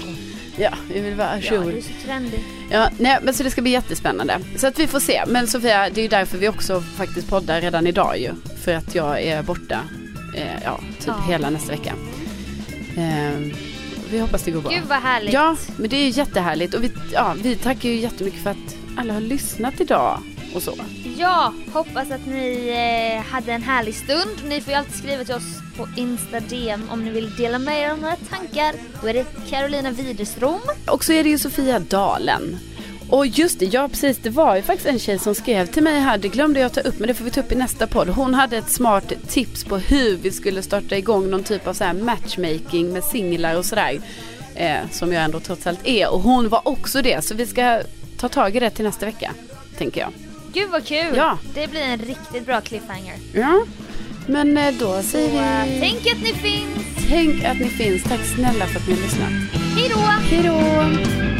[0.60, 1.72] Ja, jag vill vara Ja, ajour.
[1.72, 2.40] du är så trendig.
[2.72, 4.40] Ja, nej, men så det ska bli jättespännande.
[4.58, 5.24] Så att vi får se.
[5.28, 8.32] Men Sofia, det är ju därför vi också faktiskt poddar redan idag ju.
[8.64, 9.80] För att jag är borta,
[10.38, 11.24] eh, ja, typ Ja.
[11.28, 11.94] hela nästa vecka.
[12.98, 13.58] Eh,
[14.12, 14.72] vi hoppas det går bra.
[14.72, 15.34] Gud vad härligt.
[15.34, 16.74] Ja, men det är ju jättehärligt.
[16.74, 20.20] Och vi, ja, vi tackar ju jättemycket för att alla har lyssnat idag
[20.56, 20.74] och så.
[21.18, 22.68] Ja, hoppas att ni
[23.18, 24.50] eh, hade en härlig stund.
[24.50, 27.82] Ni får ju alltid skriva till oss på Insta DM om ni vill dela med
[27.82, 28.76] er av några tankar.
[29.02, 30.60] Då är det Carolina Widerström.
[30.88, 32.58] Och så är det ju Sofia Dalen.
[33.10, 36.00] Och just det, ja precis, det var ju faktiskt en tjej som skrev till mig
[36.00, 38.10] här, det glömde jag ta upp men det får vi ta upp i nästa podd.
[38.10, 41.84] Hon hade ett smart tips på hur vi skulle starta igång någon typ av så
[41.84, 44.00] här matchmaking med singlar och sådär.
[44.56, 46.10] Eh, som jag ändå trots allt är.
[46.10, 47.82] Och hon var också det, så vi ska
[48.18, 49.32] ta tag i det till nästa vecka,
[49.78, 50.10] tänker jag.
[50.54, 51.14] Gud vad kul!
[51.16, 51.38] Ja.
[51.54, 53.16] Det blir en riktigt bra cliffhanger.
[53.34, 53.66] Ja,
[54.28, 57.08] men eh, då säger vi tänk att ni finns.
[57.10, 58.04] tänk att ni finns.
[58.04, 59.30] Tack snälla för att ni har lyssnat.
[59.76, 60.00] Hej då!
[60.00, 61.37] Hej då!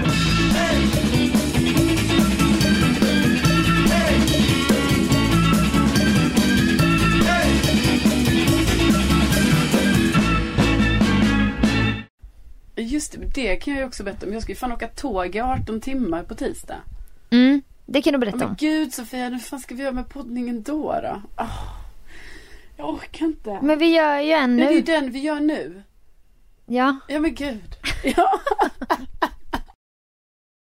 [12.78, 14.34] Just det, det kan jag ju också berätta om.
[14.34, 16.76] Jag ska ju fan åka tåg i 18 timmar på tisdag.
[17.30, 18.56] Mm, det kan du berätta Men om.
[18.60, 21.22] gud Sofia, hur fan ska vi göra med poddningen då då?
[21.36, 21.48] Ah,
[22.78, 23.60] jag orkar inte.
[23.62, 24.82] Men vi gör ju en Men det är nu.
[24.82, 25.84] den vi gör nu.
[26.66, 26.98] Ja.
[27.08, 27.76] Ja men gud.
[28.18, 28.40] Ja.